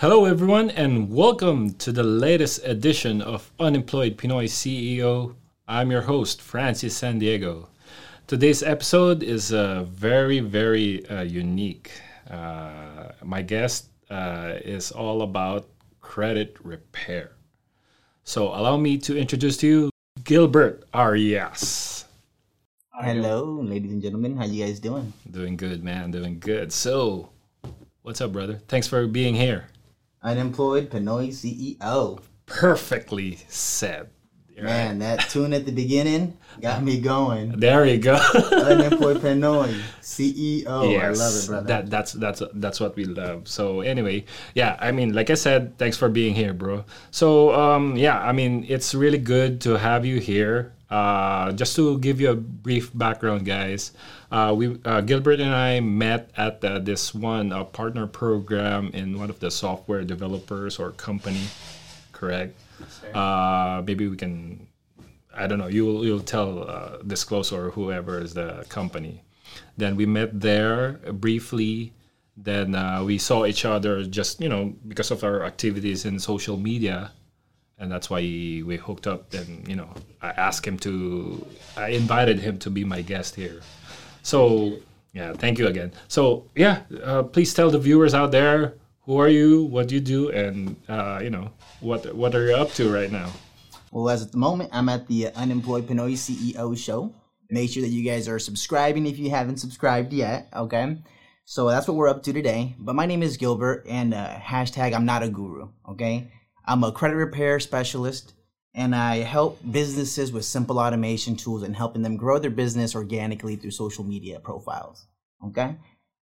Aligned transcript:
Hello, 0.00 0.26
everyone, 0.26 0.68
and 0.68 1.10
welcome 1.10 1.72
to 1.76 1.90
the 1.90 2.02
latest 2.02 2.62
edition 2.66 3.22
of 3.22 3.50
Unemployed 3.58 4.18
Pinoy 4.18 4.44
CEO. 4.44 5.34
I'm 5.66 5.90
your 5.90 6.02
host, 6.02 6.42
Francis 6.42 6.94
San 6.94 7.18
Diego. 7.18 7.70
Today's 8.26 8.62
episode 8.62 9.22
is 9.22 9.54
uh, 9.54 9.84
very, 9.84 10.40
very 10.40 11.08
uh, 11.08 11.22
unique. 11.22 11.92
Uh, 12.28 13.12
my 13.24 13.40
guest 13.40 13.86
uh, 14.10 14.58
is 14.62 14.92
all 14.92 15.22
about 15.22 15.66
credit 16.02 16.58
repair. 16.62 17.32
So, 18.22 18.48
allow 18.48 18.76
me 18.76 18.98
to 18.98 19.16
introduce 19.16 19.56
to 19.58 19.66
you 19.66 19.90
Gilbert 20.24 20.84
Arias. 20.92 22.04
Hello, 22.92 23.62
ladies 23.62 23.92
and 23.92 24.02
gentlemen. 24.02 24.36
How 24.36 24.44
you 24.44 24.62
guys 24.62 24.78
doing? 24.78 25.14
Doing 25.30 25.56
good, 25.56 25.82
man. 25.82 26.10
Doing 26.10 26.38
good. 26.38 26.70
So, 26.70 27.30
what's 28.02 28.20
up, 28.20 28.32
brother? 28.32 28.60
Thanks 28.68 28.86
for 28.86 29.06
being 29.06 29.34
here. 29.34 29.68
Unemployed 30.22 30.90
Pinoy 30.90 31.28
CEO. 31.28 32.20
Perfectly 32.46 33.38
said. 33.48 34.10
Man, 34.58 35.00
that 35.00 35.20
tune 35.28 35.52
at 35.52 35.66
the 35.66 35.72
beginning 35.72 36.38
got 36.62 36.82
me 36.82 36.98
going. 36.98 37.60
There 37.60 37.84
you 37.84 37.98
go. 37.98 38.14
Unemployed 38.14 39.18
Pinoy 39.22 39.78
CEO. 40.00 40.98
I 40.98 41.10
love 41.10 41.36
it, 41.36 41.46
brother. 41.46 41.66
That 41.66 41.90
that's 41.90 42.12
that's 42.12 42.42
that's 42.54 42.80
what 42.80 42.96
we 42.96 43.04
love. 43.04 43.48
So 43.48 43.82
anyway, 43.82 44.24
yeah, 44.54 44.76
I 44.80 44.92
mean, 44.92 45.12
like 45.12 45.28
I 45.28 45.34
said, 45.34 45.76
thanks 45.76 45.98
for 45.98 46.08
being 46.08 46.34
here, 46.34 46.54
bro. 46.54 46.86
So 47.10 47.52
um, 47.54 47.96
yeah, 47.96 48.18
I 48.18 48.32
mean, 48.32 48.64
it's 48.66 48.94
really 48.94 49.18
good 49.18 49.60
to 49.62 49.76
have 49.76 50.06
you 50.06 50.20
here. 50.20 50.72
Uh, 50.88 51.50
just 51.52 51.74
to 51.74 51.98
give 51.98 52.20
you 52.20 52.30
a 52.30 52.36
brief 52.36 52.96
background, 52.96 53.44
guys, 53.44 53.90
uh, 54.30 54.54
we 54.56 54.78
uh, 54.84 55.00
Gilbert 55.00 55.40
and 55.40 55.52
I 55.54 55.80
met 55.80 56.30
at 56.36 56.64
uh, 56.64 56.78
this 56.78 57.12
one 57.12 57.52
uh, 57.52 57.64
partner 57.64 58.06
program 58.06 58.90
in 58.94 59.18
one 59.18 59.28
of 59.28 59.40
the 59.40 59.50
software 59.50 60.04
developers 60.04 60.78
or 60.78 60.92
company, 60.92 61.42
correct? 62.12 62.54
Uh, 63.14 63.82
maybe 63.84 64.06
we 64.06 64.16
can, 64.16 64.66
I 65.34 65.46
don't 65.48 65.58
know. 65.58 65.66
You'll 65.66 66.04
you'll 66.04 66.20
tell 66.20 66.68
uh, 66.68 66.98
disclose 67.06 67.50
or 67.50 67.70
whoever 67.70 68.20
is 68.20 68.34
the 68.34 68.64
company. 68.68 69.22
Then 69.76 69.96
we 69.96 70.06
met 70.06 70.40
there 70.40 71.00
briefly. 71.12 71.92
Then 72.36 72.74
uh, 72.74 73.02
we 73.02 73.18
saw 73.18 73.46
each 73.46 73.64
other 73.64 74.04
just 74.04 74.40
you 74.40 74.48
know 74.48 74.74
because 74.86 75.10
of 75.10 75.24
our 75.24 75.42
activities 75.42 76.04
in 76.04 76.20
social 76.20 76.56
media 76.56 77.10
and 77.78 77.90
that's 77.92 78.08
why 78.08 78.20
we 78.20 78.76
hooked 78.76 79.06
up 79.06 79.32
and 79.34 79.66
you 79.68 79.76
know 79.76 79.88
i 80.22 80.30
asked 80.30 80.66
him 80.66 80.78
to 80.78 81.46
i 81.76 81.88
invited 81.88 82.38
him 82.38 82.58
to 82.58 82.70
be 82.70 82.84
my 82.84 83.02
guest 83.02 83.34
here 83.34 83.60
so 84.22 84.76
yeah 85.12 85.32
thank 85.32 85.58
you 85.58 85.66
again 85.66 85.92
so 86.08 86.48
yeah 86.54 86.82
uh, 87.04 87.22
please 87.22 87.52
tell 87.54 87.70
the 87.70 87.78
viewers 87.78 88.14
out 88.14 88.30
there 88.32 88.74
who 89.02 89.18
are 89.18 89.28
you 89.28 89.64
what 89.64 89.88
do 89.88 89.94
you 89.94 90.00
do 90.00 90.30
and 90.30 90.76
uh, 90.88 91.20
you 91.22 91.30
know 91.30 91.50
what 91.80 92.14
what 92.14 92.34
are 92.34 92.46
you 92.48 92.54
up 92.56 92.72
to 92.72 92.92
right 92.92 93.12
now 93.12 93.30
Well, 93.92 94.10
as 94.10 94.20
at 94.22 94.32
the 94.32 94.38
moment, 94.38 94.70
I'm 94.72 94.88
at 94.90 95.06
the 95.06 95.32
Unemployed 95.34 95.86
Pinoy 95.86 96.14
CEO 96.18 96.76
show. 96.76 97.14
Make 97.48 97.70
sure 97.70 97.82
that 97.82 97.88
you 97.88 98.02
guys 98.04 98.28
are 98.28 98.38
subscribing 98.38 99.06
if 99.06 99.16
you 99.18 99.30
haven't 99.30 99.56
subscribed 99.58 100.12
yet, 100.12 100.48
okay? 100.52 100.98
So 101.44 101.68
that's 101.68 101.86
what 101.88 101.96
we're 101.96 102.08
up 102.08 102.22
to 102.24 102.32
today. 102.32 102.74
But 102.78 102.94
my 102.94 103.06
name 103.06 103.22
is 103.22 103.38
Gilbert, 103.38 103.86
and 103.88 104.12
uh, 104.12 104.36
hashtag 104.36 104.92
I'm 104.92 105.06
not 105.06 105.22
a 105.22 105.30
guru, 105.30 105.68
okay? 105.88 106.30
I'm 106.66 106.84
a 106.84 106.92
credit 106.92 107.16
repair 107.16 107.60
specialist, 107.60 108.34
and 108.74 108.94
I 108.94 109.18
help 109.18 109.60
businesses 109.70 110.32
with 110.32 110.44
simple 110.44 110.78
automation 110.78 111.36
tools 111.36 111.62
and 111.62 111.76
helping 111.76 112.02
them 112.02 112.16
grow 112.16 112.38
their 112.38 112.50
business 112.50 112.94
organically 112.94 113.56
through 113.56 113.70
social 113.70 114.04
media 114.04 114.40
profiles, 114.40 115.06
okay? 115.46 115.76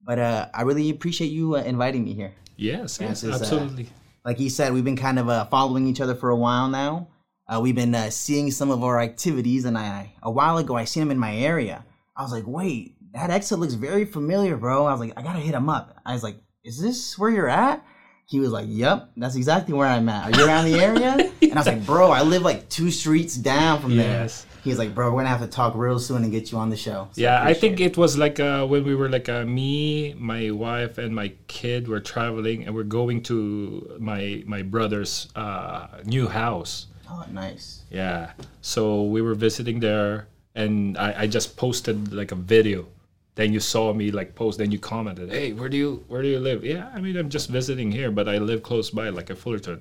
But 0.02 0.18
uh, 0.18 0.48
I 0.54 0.62
really 0.62 0.90
appreciate 0.90 1.28
you 1.28 1.56
uh, 1.56 1.62
inviting 1.62 2.04
me 2.04 2.14
here. 2.14 2.32
yes 2.56 2.80
yes 2.80 2.96
Francis, 2.96 3.30
uh, 3.30 3.38
absolutely 3.40 3.88
like 4.26 4.40
you 4.40 4.50
said, 4.50 4.72
we've 4.72 4.84
been 4.84 4.96
kind 4.96 5.20
of 5.20 5.28
uh, 5.28 5.44
following 5.44 5.86
each 5.86 6.00
other 6.00 6.16
for 6.16 6.30
a 6.30 6.36
while 6.36 6.68
now. 6.68 7.06
Uh, 7.46 7.60
we've 7.60 7.76
been 7.76 7.94
uh, 7.94 8.10
seeing 8.10 8.50
some 8.50 8.72
of 8.72 8.82
our 8.82 9.00
activities, 9.00 9.64
and 9.64 9.78
I 9.78 10.14
a 10.20 10.30
while 10.30 10.58
ago 10.58 10.76
I 10.76 10.84
seen 10.84 11.04
him 11.04 11.12
in 11.12 11.18
my 11.18 11.34
area. 11.36 11.84
I 12.16 12.22
was 12.22 12.32
like, 12.32 12.42
wait, 12.44 12.96
that 13.12 13.30
exit 13.30 13.60
looks 13.60 13.74
very 13.74 14.04
familiar, 14.04 14.56
bro. 14.56 14.84
I 14.84 14.90
was 14.90 15.00
like, 15.00 15.12
I 15.16 15.22
gotta 15.22 15.38
hit 15.38 15.54
him 15.54 15.68
up. 15.68 15.96
I 16.04 16.12
was 16.12 16.24
like, 16.24 16.38
is 16.64 16.80
this 16.82 17.16
where 17.16 17.30
you're 17.30 17.48
at? 17.48 17.86
He 18.28 18.40
was 18.40 18.50
like, 18.50 18.66
Yep, 18.68 19.12
that's 19.16 19.36
exactly 19.36 19.72
where 19.72 19.86
I'm 19.86 20.08
at. 20.08 20.32
Are 20.32 20.38
you 20.40 20.46
around 20.46 20.64
the 20.66 20.80
area? 20.80 21.32
And 21.42 21.52
I 21.52 21.58
was 21.58 21.66
like, 21.66 21.86
Bro, 21.86 22.10
I 22.10 22.22
live 22.22 22.42
like 22.42 22.68
two 22.68 22.90
streets 22.90 23.36
down 23.36 23.80
from 23.80 23.92
Yes. 23.92 24.42
there. 24.42 24.50
He 24.64 24.70
was 24.70 24.78
like, 24.80 24.94
Bro, 24.96 25.12
we're 25.12 25.20
gonna 25.20 25.28
have 25.28 25.40
to 25.42 25.46
talk 25.46 25.74
real 25.76 25.98
soon 26.00 26.24
and 26.24 26.32
get 26.32 26.50
you 26.50 26.58
on 26.58 26.70
the 26.70 26.76
show. 26.76 27.08
So 27.12 27.20
yeah 27.20 27.36
i 27.36 27.50
appreciate 27.50 27.60
think 27.60 27.80
it. 27.80 27.84
it 27.92 27.96
was 27.96 28.18
like 28.18 28.40
uh, 28.40 28.66
when 28.66 28.82
we 28.84 28.94
were 28.96 29.08
like 29.08 29.28
uh, 29.28 29.44
me 29.44 30.12
my 30.18 30.50
wife 30.50 30.98
and 30.98 31.14
my 31.14 31.32
kid 31.46 31.86
were 31.88 32.00
traveling 32.00 32.64
and 32.66 32.74
we're 32.74 32.82
going 33.00 33.22
to 33.30 33.96
my 34.00 34.42
my 34.46 34.62
brother's 34.62 35.28
uh, 35.36 35.86
new 36.04 36.26
house 36.28 36.86
Oh, 37.08 37.24
nice. 37.30 37.82
Yeah. 37.88 38.32
So 38.60 39.04
we 39.04 39.22
were 39.22 39.36
visiting 39.36 39.78
there, 39.78 40.26
and 40.56 40.98
I, 40.98 41.22
I 41.22 41.26
just 41.28 41.56
posted 41.56 42.12
like 42.12 42.32
a 42.32 42.34
video. 42.34 42.88
Then 43.36 43.52
you 43.52 43.60
saw 43.60 43.92
me 43.92 44.10
like 44.10 44.34
post. 44.34 44.58
Then 44.58 44.72
you 44.72 44.78
commented, 44.78 45.30
"Hey, 45.30 45.52
where 45.52 45.68
do 45.68 45.76
you 45.76 46.04
where 46.08 46.22
do 46.22 46.28
you 46.28 46.40
live?" 46.40 46.64
Yeah, 46.64 46.90
I 46.94 47.00
mean 47.00 47.16
I'm 47.16 47.28
just 47.28 47.48
visiting 47.50 47.92
here, 47.92 48.10
but 48.10 48.28
I 48.28 48.38
live 48.38 48.62
close 48.62 48.90
by, 48.90 49.10
like 49.10 49.30
a 49.30 49.36
Fullerton. 49.36 49.80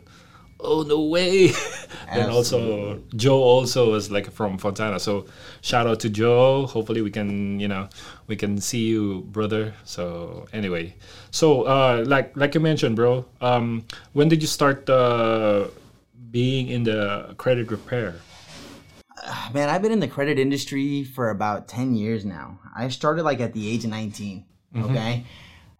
Oh 0.59 0.83
no 0.83 1.01
way! 1.01 1.51
and 2.09 2.29
also 2.31 3.01
Joe 3.15 3.41
also 3.41 3.93
is 3.95 4.11
like 4.11 4.29
from 4.31 4.57
Fontana. 4.57 4.99
So 4.99 5.25
shout 5.61 5.87
out 5.87 6.01
to 6.01 6.09
Joe. 6.09 6.65
Hopefully 6.65 7.01
we 7.01 7.11
can 7.11 7.59
you 7.59 7.69
know 7.69 7.87
we 8.27 8.35
can 8.35 8.59
see 8.59 8.87
you, 8.87 9.21
brother. 9.31 9.73
So 9.85 10.47
anyway, 10.51 10.93
so 11.31 11.63
uh, 11.63 12.03
like 12.05 12.35
like 12.35 12.55
you 12.55 12.61
mentioned, 12.61 12.97
bro. 12.97 13.25
Um, 13.39 13.85
when 14.11 14.27
did 14.27 14.41
you 14.41 14.47
start 14.47 14.89
uh, 14.89 15.67
being 16.29 16.67
in 16.67 16.83
the 16.83 17.35
credit 17.37 17.71
repair? 17.71 18.15
Man, 19.53 19.69
I've 19.69 19.81
been 19.81 19.91
in 19.91 19.99
the 19.99 20.07
credit 20.07 20.39
industry 20.39 21.03
for 21.03 21.29
about 21.29 21.67
10 21.67 21.95
years 21.95 22.25
now. 22.25 22.59
I 22.75 22.89
started 22.89 23.23
like 23.23 23.39
at 23.39 23.53
the 23.53 23.69
age 23.69 23.83
of 23.83 23.91
19. 23.91 24.45
Mm-hmm. 24.73 24.91
Okay. 24.91 25.25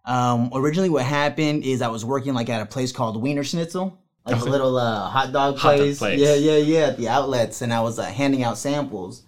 Um, 0.04 0.50
originally, 0.54 0.88
what 0.88 1.04
happened 1.04 1.64
is 1.64 1.82
I 1.82 1.88
was 1.88 2.04
working 2.04 2.34
like 2.34 2.48
at 2.48 2.62
a 2.62 2.66
place 2.66 2.92
called 2.92 3.22
Wienerschnitzel, 3.22 3.96
like 4.24 4.40
a 4.40 4.44
little 4.44 4.76
uh, 4.76 5.08
hot 5.08 5.32
dog 5.32 5.56
Hot 5.58 5.76
place. 5.76 5.98
place. 5.98 6.20
Yeah, 6.20 6.34
yeah, 6.34 6.56
yeah, 6.56 6.86
at 6.86 6.96
the 6.96 7.08
outlets. 7.08 7.62
And 7.62 7.72
I 7.72 7.80
was 7.80 7.98
uh, 7.98 8.04
handing 8.04 8.42
out 8.42 8.56
samples. 8.58 9.24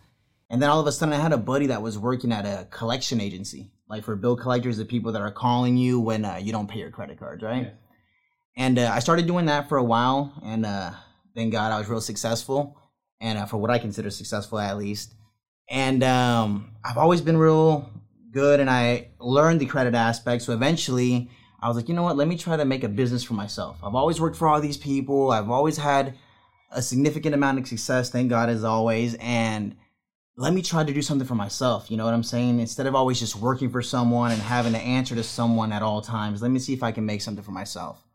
And 0.50 0.62
then 0.62 0.70
all 0.70 0.80
of 0.80 0.86
a 0.86 0.92
sudden, 0.92 1.12
I 1.12 1.18
had 1.18 1.32
a 1.32 1.38
buddy 1.38 1.66
that 1.66 1.82
was 1.82 1.98
working 1.98 2.32
at 2.32 2.46
a 2.46 2.66
collection 2.70 3.20
agency, 3.20 3.70
like 3.88 4.04
for 4.04 4.16
bill 4.16 4.36
collectors, 4.36 4.78
the 4.78 4.84
people 4.84 5.12
that 5.12 5.20
are 5.20 5.30
calling 5.30 5.76
you 5.76 6.00
when 6.00 6.24
uh, 6.24 6.38
you 6.40 6.52
don't 6.52 6.68
pay 6.68 6.78
your 6.78 6.90
credit 6.90 7.18
cards, 7.18 7.42
right? 7.42 7.74
And 8.56 8.78
uh, 8.78 8.90
I 8.92 9.00
started 9.00 9.26
doing 9.26 9.46
that 9.46 9.68
for 9.68 9.78
a 9.78 9.84
while, 9.84 10.32
and 10.42 10.64
uh, 10.64 10.92
thank 11.34 11.52
God 11.52 11.70
I 11.70 11.78
was 11.78 11.88
real 11.88 12.00
successful, 12.00 12.76
and 13.20 13.38
uh, 13.38 13.46
for 13.46 13.56
what 13.56 13.70
I 13.70 13.78
consider 13.78 14.10
successful 14.10 14.58
at 14.58 14.78
least. 14.78 15.14
And 15.68 16.02
um, 16.02 16.72
I've 16.84 16.98
always 16.98 17.20
been 17.20 17.36
real 17.36 17.90
good, 18.32 18.60
and 18.60 18.70
I 18.70 19.08
learned 19.18 19.60
the 19.60 19.66
credit 19.66 19.94
aspect. 19.94 20.42
So 20.42 20.52
eventually, 20.52 21.30
I 21.60 21.68
was 21.68 21.76
like, 21.76 21.88
you 21.88 21.94
know 21.94 22.02
what? 22.02 22.16
Let 22.16 22.28
me 22.28 22.36
try 22.36 22.56
to 22.56 22.64
make 22.64 22.84
a 22.84 22.88
business 22.88 23.24
for 23.24 23.34
myself. 23.34 23.78
I've 23.82 23.94
always 23.94 24.20
worked 24.20 24.36
for 24.36 24.48
all 24.48 24.60
these 24.60 24.76
people. 24.76 25.30
I've 25.30 25.50
always 25.50 25.76
had 25.76 26.14
a 26.70 26.80
significant 26.80 27.34
amount 27.34 27.58
of 27.58 27.66
success, 27.66 28.10
thank 28.10 28.30
God, 28.30 28.48
as 28.48 28.64
always. 28.64 29.14
And 29.20 29.76
let 30.36 30.52
me 30.52 30.62
try 30.62 30.84
to 30.84 30.92
do 30.92 31.02
something 31.02 31.26
for 31.26 31.34
myself. 31.34 31.90
You 31.90 31.96
know 31.96 32.04
what 32.04 32.14
I'm 32.14 32.22
saying? 32.22 32.60
Instead 32.60 32.86
of 32.86 32.94
always 32.94 33.18
just 33.18 33.36
working 33.36 33.70
for 33.70 33.82
someone 33.82 34.30
and 34.30 34.40
having 34.40 34.72
to 34.72 34.78
answer 34.78 35.14
to 35.16 35.22
someone 35.22 35.72
at 35.72 35.82
all 35.82 36.00
times, 36.00 36.40
let 36.40 36.50
me 36.50 36.60
see 36.60 36.72
if 36.72 36.82
I 36.82 36.92
can 36.92 37.04
make 37.04 37.22
something 37.22 37.42
for 37.42 37.50
myself. 37.50 38.07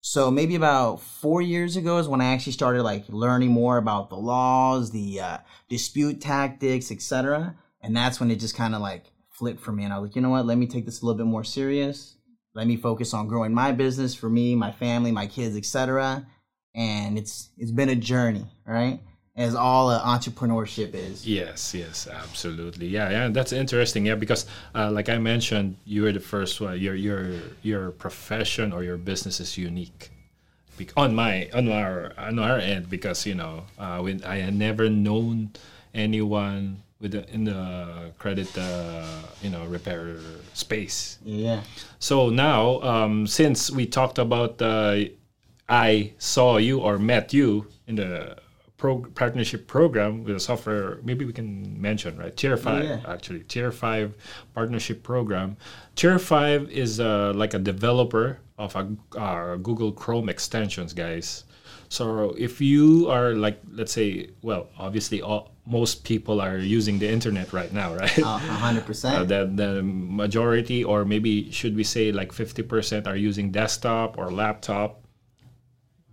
So 0.00 0.30
maybe 0.30 0.54
about 0.54 1.00
four 1.00 1.42
years 1.42 1.76
ago 1.76 1.98
is 1.98 2.08
when 2.08 2.20
I 2.20 2.32
actually 2.32 2.52
started 2.52 2.82
like 2.82 3.04
learning 3.08 3.50
more 3.50 3.76
about 3.76 4.08
the 4.08 4.16
laws, 4.16 4.92
the 4.92 5.20
uh, 5.20 5.38
dispute 5.68 6.20
tactics, 6.20 6.92
etc. 6.92 7.56
And 7.82 7.96
that's 7.96 8.20
when 8.20 8.30
it 8.30 8.36
just 8.36 8.56
kind 8.56 8.74
of 8.74 8.80
like 8.80 9.06
flipped 9.30 9.60
for 9.60 9.72
me, 9.72 9.84
and 9.84 9.92
I 9.92 9.98
was 9.98 10.10
like, 10.10 10.16
you 10.16 10.22
know 10.22 10.30
what? 10.30 10.46
Let 10.46 10.58
me 10.58 10.66
take 10.66 10.86
this 10.86 11.02
a 11.02 11.06
little 11.06 11.18
bit 11.18 11.26
more 11.26 11.44
serious. 11.44 12.16
Let 12.54 12.66
me 12.66 12.76
focus 12.76 13.12
on 13.12 13.28
growing 13.28 13.52
my 13.52 13.72
business 13.72 14.14
for 14.14 14.30
me, 14.30 14.54
my 14.54 14.72
family, 14.72 15.12
my 15.12 15.26
kids, 15.26 15.56
etc. 15.56 16.26
And 16.74 17.18
it's 17.18 17.50
it's 17.58 17.70
been 17.70 17.90
a 17.90 17.96
journey, 17.96 18.46
right? 18.66 19.00
As 19.36 19.54
all 19.54 19.90
uh, 19.90 20.02
entrepreneurship 20.02 20.94
is. 20.94 21.26
Yes, 21.26 21.74
yes, 21.74 22.08
absolutely. 22.10 22.86
Yeah, 22.86 23.10
yeah, 23.10 23.28
that's 23.28 23.52
interesting. 23.52 24.06
Yeah, 24.06 24.14
because 24.14 24.46
uh, 24.74 24.90
like 24.90 25.10
I 25.10 25.18
mentioned, 25.18 25.76
you 25.84 26.02
were 26.04 26.12
the 26.12 26.20
first 26.20 26.58
one. 26.60 26.80
Your 26.80 26.94
your 26.94 27.28
your 27.62 27.90
profession 27.90 28.72
or 28.72 28.82
your 28.82 28.96
business 28.96 29.38
is 29.38 29.58
unique. 29.58 30.10
Bec- 30.78 30.94
on 30.96 31.14
my 31.14 31.50
on 31.52 31.70
our 31.70 32.14
on 32.16 32.38
our 32.38 32.56
end, 32.56 32.88
because 32.88 33.26
you 33.26 33.34
know, 33.34 33.64
uh, 33.78 34.00
when 34.00 34.24
I 34.24 34.36
had 34.36 34.54
never 34.54 34.88
known 34.88 35.50
anyone 35.92 36.82
with 37.00 37.12
the, 37.12 37.28
in 37.28 37.44
the 37.44 38.12
credit, 38.18 38.56
uh, 38.56 39.04
you 39.42 39.50
know, 39.50 39.64
repair 39.66 40.16
space. 40.54 41.18
Yeah. 41.24 41.62
So 41.98 42.30
now, 42.30 42.80
um, 42.80 43.26
since 43.26 43.70
we 43.70 43.86
talked 43.86 44.18
about, 44.18 44.60
uh, 44.62 45.04
I 45.68 46.12
saw 46.18 46.56
you 46.56 46.80
or 46.80 46.98
met 46.98 47.34
you 47.34 47.66
in 47.86 47.96
the 47.96 48.36
pro- 48.76 49.04
partnership 49.14 49.66
program 49.66 50.24
with 50.24 50.36
a 50.36 50.40
software. 50.40 50.98
Maybe 51.02 51.24
we 51.24 51.32
can 51.32 51.80
mention 51.80 52.16
right. 52.18 52.36
Tier 52.36 52.56
five 52.56 52.84
yeah. 52.84 53.00
actually. 53.08 53.40
Tier 53.40 53.72
five 53.72 54.14
partnership 54.54 55.02
program. 55.02 55.56
Tier 55.94 56.18
five 56.18 56.70
is 56.70 57.00
uh, 57.00 57.32
like 57.34 57.54
a 57.54 57.58
developer 57.58 58.38
of 58.58 58.74
a 58.76 58.88
uh, 59.18 59.56
Google 59.56 59.92
Chrome 59.92 60.28
extensions, 60.28 60.92
guys. 60.92 61.44
So 61.88 62.34
if 62.36 62.60
you 62.60 63.08
are 63.10 63.34
like, 63.34 63.60
let's 63.72 63.92
say, 63.92 64.30
well, 64.42 64.68
obviously, 64.78 65.22
all, 65.22 65.52
most 65.66 66.02
people 66.04 66.40
are 66.40 66.58
using 66.58 66.98
the 66.98 67.08
internet 67.08 67.52
right 67.52 67.72
now, 67.72 67.94
right? 67.94 68.18
A 68.18 68.24
hundred 68.38 68.82
Uh, 68.82 68.86
percent. 68.86 69.28
the, 69.28 69.50
the 69.54 69.82
majority, 69.82 70.82
or 70.82 71.04
maybe 71.04 71.50
should 71.52 71.76
we 71.76 71.84
say 71.84 72.10
like 72.12 72.32
50% 72.32 73.06
are 73.06 73.16
using 73.16 73.50
desktop 73.52 74.18
or 74.18 74.30
laptop. 74.32 75.00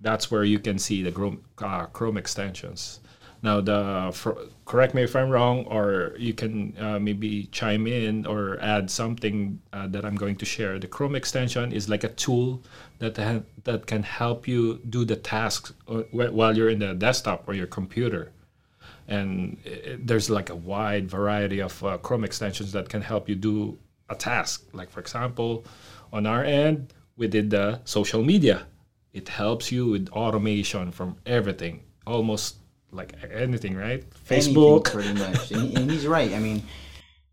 That's 0.03 0.29
where 0.29 0.44
you 0.44 0.59
can 0.59 0.77
see 0.77 1.01
the 1.01 1.11
Chrome, 1.11 1.44
uh, 1.57 1.88
Chrome 1.88 2.17
extensions. 2.17 3.00
Now, 3.41 3.59
the 3.59 4.11
for, 4.13 4.38
correct 4.65 4.94
me 4.94 5.03
if 5.03 5.15
I'm 5.15 5.29
wrong, 5.29 5.65
or 5.65 6.13
you 6.17 6.33
can 6.33 6.75
uh, 6.79 7.00
maybe 7.00 7.50
chime 7.51 7.88
in 7.88 8.25
or 8.25 8.59
add 8.61 8.91
something 8.91 9.59
uh, 9.73 9.88
that 9.88 10.05
I'm 10.05 10.15
going 10.15 10.38
to 10.38 10.45
share. 10.45 10.79
The 10.79 10.88
Chrome 10.88 11.15
extension 11.15 11.73
is 11.73 11.89
like 11.89 12.03
a 12.03 12.09
tool 12.09 12.61
that 13.00 13.17
ha- 13.17 13.47
that 13.63 13.88
can 13.88 14.03
help 14.03 14.47
you 14.47 14.79
do 14.89 15.03
the 15.03 15.17
tasks 15.17 15.73
uh, 15.88 16.03
while 16.11 16.56
you're 16.56 16.69
in 16.69 16.79
the 16.79 16.94
desktop 16.94 17.47
or 17.47 17.53
your 17.53 17.67
computer 17.67 18.31
and 19.07 19.57
it, 19.65 20.06
there's 20.07 20.29
like 20.29 20.49
a 20.49 20.56
wide 20.56 21.09
variety 21.09 21.59
of 21.59 21.83
uh, 21.83 21.97
Chrome 21.97 22.23
extensions 22.23 22.71
that 22.71 22.89
can 22.89 23.01
help 23.01 23.27
you 23.27 23.35
do 23.35 23.77
a 24.09 24.15
task. 24.15 24.65
Like 24.73 24.89
for 24.89 24.99
example, 24.99 25.65
on 26.11 26.25
our 26.25 26.44
end, 26.44 26.94
we 27.17 27.27
did 27.27 27.49
the 27.49 27.81
social 27.85 28.23
media. 28.23 28.65
It 29.13 29.30
helps 29.30 29.71
you 29.71 29.88
with 29.88 30.10
automation 30.10 30.92
from 30.92 31.18
everything, 31.25 31.83
almost 32.06 32.57
like 32.92 33.15
anything, 33.31 33.75
right? 33.75 34.04
Anything, 34.30 34.56
Facebook. 34.56 34.86
pretty 34.86 35.13
much. 35.13 35.51
and, 35.51 35.77
and 35.77 35.92
he's 35.92 36.07
right. 36.07 36.33
I 36.33 36.39
mean, 36.39 36.63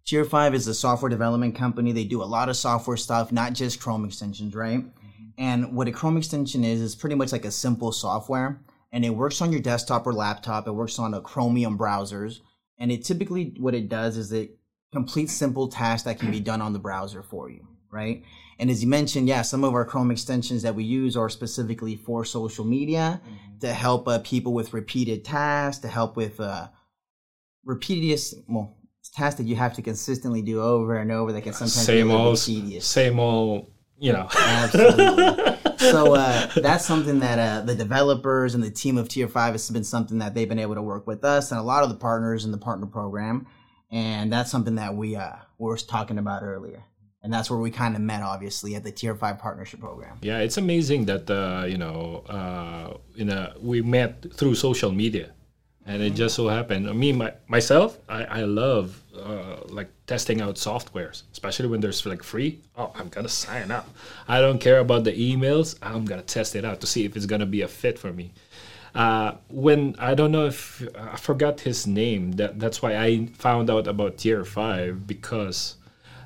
Tier 0.05 0.25
Five 0.25 0.55
is 0.55 0.67
a 0.67 0.75
software 0.75 1.09
development 1.09 1.55
company. 1.55 1.93
They 1.93 2.05
do 2.05 2.23
a 2.23 2.25
lot 2.25 2.49
of 2.49 2.57
software 2.57 2.97
stuff, 2.97 3.33
not 3.33 3.55
just 3.55 3.81
Chrome 3.81 4.05
extensions, 4.05 4.55
right? 4.55 4.81
Mm-hmm. 4.81 5.25
And 5.39 5.75
what 5.75 5.89
a 5.89 5.93
Chrome 5.93 6.17
extension 6.17 6.65
is 6.65 6.81
is 6.81 6.95
pretty 6.95 7.17
much 7.17 7.33
like 7.33 7.45
a 7.45 7.51
simple 7.51 7.93
software, 7.93 8.61
and 8.93 9.05
it 9.05 9.11
works 9.11 9.41
on 9.41 9.53
your 9.53 9.61
desktop 9.61 10.07
or 10.07 10.13
laptop. 10.13 10.67
It 10.67 10.73
works 10.73 10.99
on 10.99 11.15
a 11.15 11.21
Chromium 11.21 11.79
browsers, 11.79 12.41
and 12.79 12.91
it 12.91 13.05
typically 13.05 13.55
what 13.59 13.75
it 13.75 13.89
does 13.89 14.17
is 14.17 14.33
it 14.33 14.59
completes 14.93 15.33
simple 15.33 15.69
tasks 15.69 16.05
that 16.05 16.19
can 16.19 16.31
be 16.31 16.41
done 16.41 16.61
on 16.61 16.73
the 16.73 16.79
browser 16.79 17.23
for 17.23 17.49
you, 17.49 17.67
right? 17.91 18.25
And 18.61 18.71
as 18.71 18.83
you 18.83 18.89
mentioned, 18.89 19.27
yeah, 19.27 19.41
some 19.41 19.65
of 19.65 19.73
our 19.75 19.87
Chrome 19.87 20.11
extensions 20.11 20.63
that 20.63 20.75
we 20.75 20.85
use 20.85 21.17
are 21.17 21.31
specifically 21.31 21.97
for 21.97 22.27
social 22.27 22.65
media 22.65 23.23
to 23.61 23.73
help 23.73 24.07
uh, 24.07 24.19
people 24.19 24.53
with 24.53 24.75
repeated 24.75 25.25
tasks, 25.25 25.81
to 25.81 25.89
help 25.89 26.15
with 26.15 26.39
uh, 26.39 26.69
repetitious, 27.65 28.35
well, 28.47 28.77
tasks 29.15 29.39
that 29.39 29.47
you 29.47 29.57
have 29.57 29.73
to 29.75 29.83
consistently 29.83 30.43
do 30.43 30.61
over 30.61 30.99
and 30.99 31.11
over 31.11 31.33
that 31.33 31.43
can 31.43 31.55
sometimes 31.55 31.87
be 31.87 31.93
Same 31.93 32.09
little 32.09 32.27
old, 32.27 32.39
tedious. 32.39 32.87
same 32.87 33.19
old, 33.19 33.73
you 33.99 34.13
know. 34.13 34.29
Absolutely. 34.31 35.57
so 35.79 36.15
uh, 36.15 36.47
that's 36.57 36.85
something 36.85 37.19
that 37.21 37.39
uh, 37.39 37.65
the 37.65 37.75
developers 37.75 38.55
and 38.55 38.63
the 38.63 38.71
team 38.71 38.99
of 38.99 39.09
Tier 39.09 39.27
Five 39.27 39.55
has 39.55 39.71
been 39.71 39.85
something 39.85 40.19
that 40.19 40.35
they've 40.35 40.49
been 40.49 40.59
able 40.59 40.75
to 40.75 40.83
work 40.83 41.07
with 41.07 41.25
us 41.25 41.51
and 41.51 41.59
a 41.59 41.63
lot 41.63 41.83
of 41.83 41.89
the 41.89 41.97
partners 41.97 42.45
in 42.45 42.53
the 42.53 42.59
partner 42.59 42.87
program, 42.87 43.47
and 43.91 44.31
that's 44.31 44.51
something 44.51 44.75
that 44.75 44.95
we 44.95 45.17
uh, 45.17 45.37
were 45.59 45.79
talking 45.79 46.19
about 46.19 46.43
earlier, 46.43 46.85
and 47.23 47.33
that's 47.33 47.51
where 47.51 47.59
we 47.59 47.71
kind 47.71 47.95
of 47.95 48.01
met, 48.01 48.23
obviously, 48.23 48.75
at 48.75 48.83
the 48.83 48.91
Tier 48.91 49.15
Five 49.15 49.39
partnership 49.39 49.81
program. 49.81 50.19
Yeah, 50.23 50.39
it's 50.39 50.57
amazing 50.57 51.05
that 51.07 51.31
uh, 51.31 51.67
you 51.67 51.79
know, 51.79 52.25
uh, 52.29 52.97
a, 53.19 53.55
we 53.61 53.83
met 53.83 54.33
through 54.35 54.55
social 54.55 54.91
media, 54.91 55.31
and 55.85 56.03
it 56.03 56.15
just 56.15 56.35
so 56.35 56.49
happened. 56.49 56.93
Me, 56.99 57.13
my, 57.13 57.33
myself, 57.47 57.99
I, 58.09 58.25
I 58.25 58.41
love 58.43 59.03
uh, 59.15 59.57
like 59.69 59.91
testing 60.07 60.41
out 60.41 60.55
softwares, 60.55 61.25
especially 61.33 61.69
when 61.69 61.81
there's 61.81 62.05
like 62.07 62.23
free. 62.23 62.61
Oh, 62.77 62.91
I'm 62.95 63.09
gonna 63.09 63.29
sign 63.29 63.71
up. 63.71 63.89
I 64.27 64.41
don't 64.41 64.59
care 64.59 64.79
about 64.79 65.05
the 65.05 65.13
emails. 65.13 65.79
I'm 65.83 66.07
gonna 66.07 66.23
test 66.23 66.57
it 66.57 66.65
out 66.65 66.81
to 66.81 66.87
see 66.87 67.05
if 67.05 67.17
it's 67.17 67.27
gonna 67.27 67.47
be 67.47 67.63
a 67.63 67.69
fit 67.69 67.99
for 67.99 68.13
me. 68.13 68.33
Uh, 68.95 69.35
when 69.49 69.95
I 69.99 70.15
don't 70.15 70.33
know 70.33 70.47
if 70.47 70.83
I 70.99 71.17
forgot 71.17 71.61
his 71.61 71.87
name. 71.87 72.33
That 72.33 72.59
that's 72.59 72.83
why 72.83 72.97
I 72.97 73.27
found 73.35 73.71
out 73.71 73.87
about 73.87 74.19
Tier 74.19 74.45
Five 74.45 75.07
because 75.07 75.77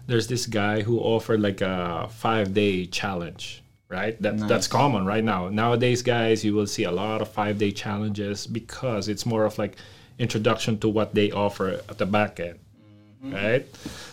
there's 0.06 0.26
this 0.26 0.46
guy 0.46 0.82
who 0.82 0.98
offered 1.00 1.40
like 1.40 1.60
a 1.60 2.08
five 2.10 2.54
day 2.54 2.86
challenge 2.86 3.62
right? 3.88 4.20
That, 4.22 4.38
that's 4.48 4.66
common 4.66 5.06
right 5.06 5.22
now. 5.22 5.48
Nowadays 5.50 6.02
guys 6.02 6.44
you 6.44 6.54
will 6.54 6.66
see 6.66 6.84
a 6.84 6.90
lot 6.90 7.22
of 7.22 7.28
five 7.28 7.58
day 7.58 7.70
challenges 7.70 8.46
because 8.46 9.08
it's 9.08 9.24
more 9.24 9.44
of 9.44 9.56
like 9.58 9.76
introduction 10.18 10.78
to 10.78 10.88
what 10.88 11.14
they 11.14 11.30
offer 11.30 11.80
at 11.88 11.98
the 11.98 12.06
back 12.06 12.40
end 12.40 12.58
mm-hmm. 13.24 13.34
right? 13.34 13.66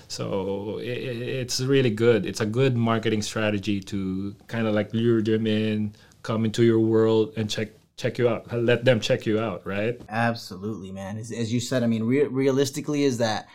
So 0.08 0.78
i 0.80 0.84
i- 0.84 1.42
it's 1.42 1.62
really 1.62 1.90
good. 1.90 2.26
It's 2.26 2.42
a 2.42 2.46
good 2.46 2.76
marketing 2.76 3.22
strategy 3.22 3.80
to 3.82 4.36
kind 4.48 4.68
of 4.68 4.76
like 4.76 4.94
lure 4.94 5.22
them 5.22 5.48
in 5.48 5.94
come 6.22 6.46
into 6.46 6.64
your 6.64 6.80
world 6.80 7.34
and 7.38 7.50
check 7.50 7.70
check 7.98 8.18
you 8.18 8.28
out. 8.30 8.52
Let 8.54 8.86
them 8.86 9.00
check 9.00 9.26
you 9.26 9.40
out 9.40 9.66
right? 9.66 10.00
Absolutely, 10.10 10.92
man. 10.92 11.18
As, 11.18 11.32
as 11.32 11.52
you 11.54 11.60
said, 11.60 11.82
I 11.84 11.88
mean, 11.88 12.04
re- 12.04 12.28
realistically, 12.28 13.04
is 13.04 13.18
that 13.20 13.48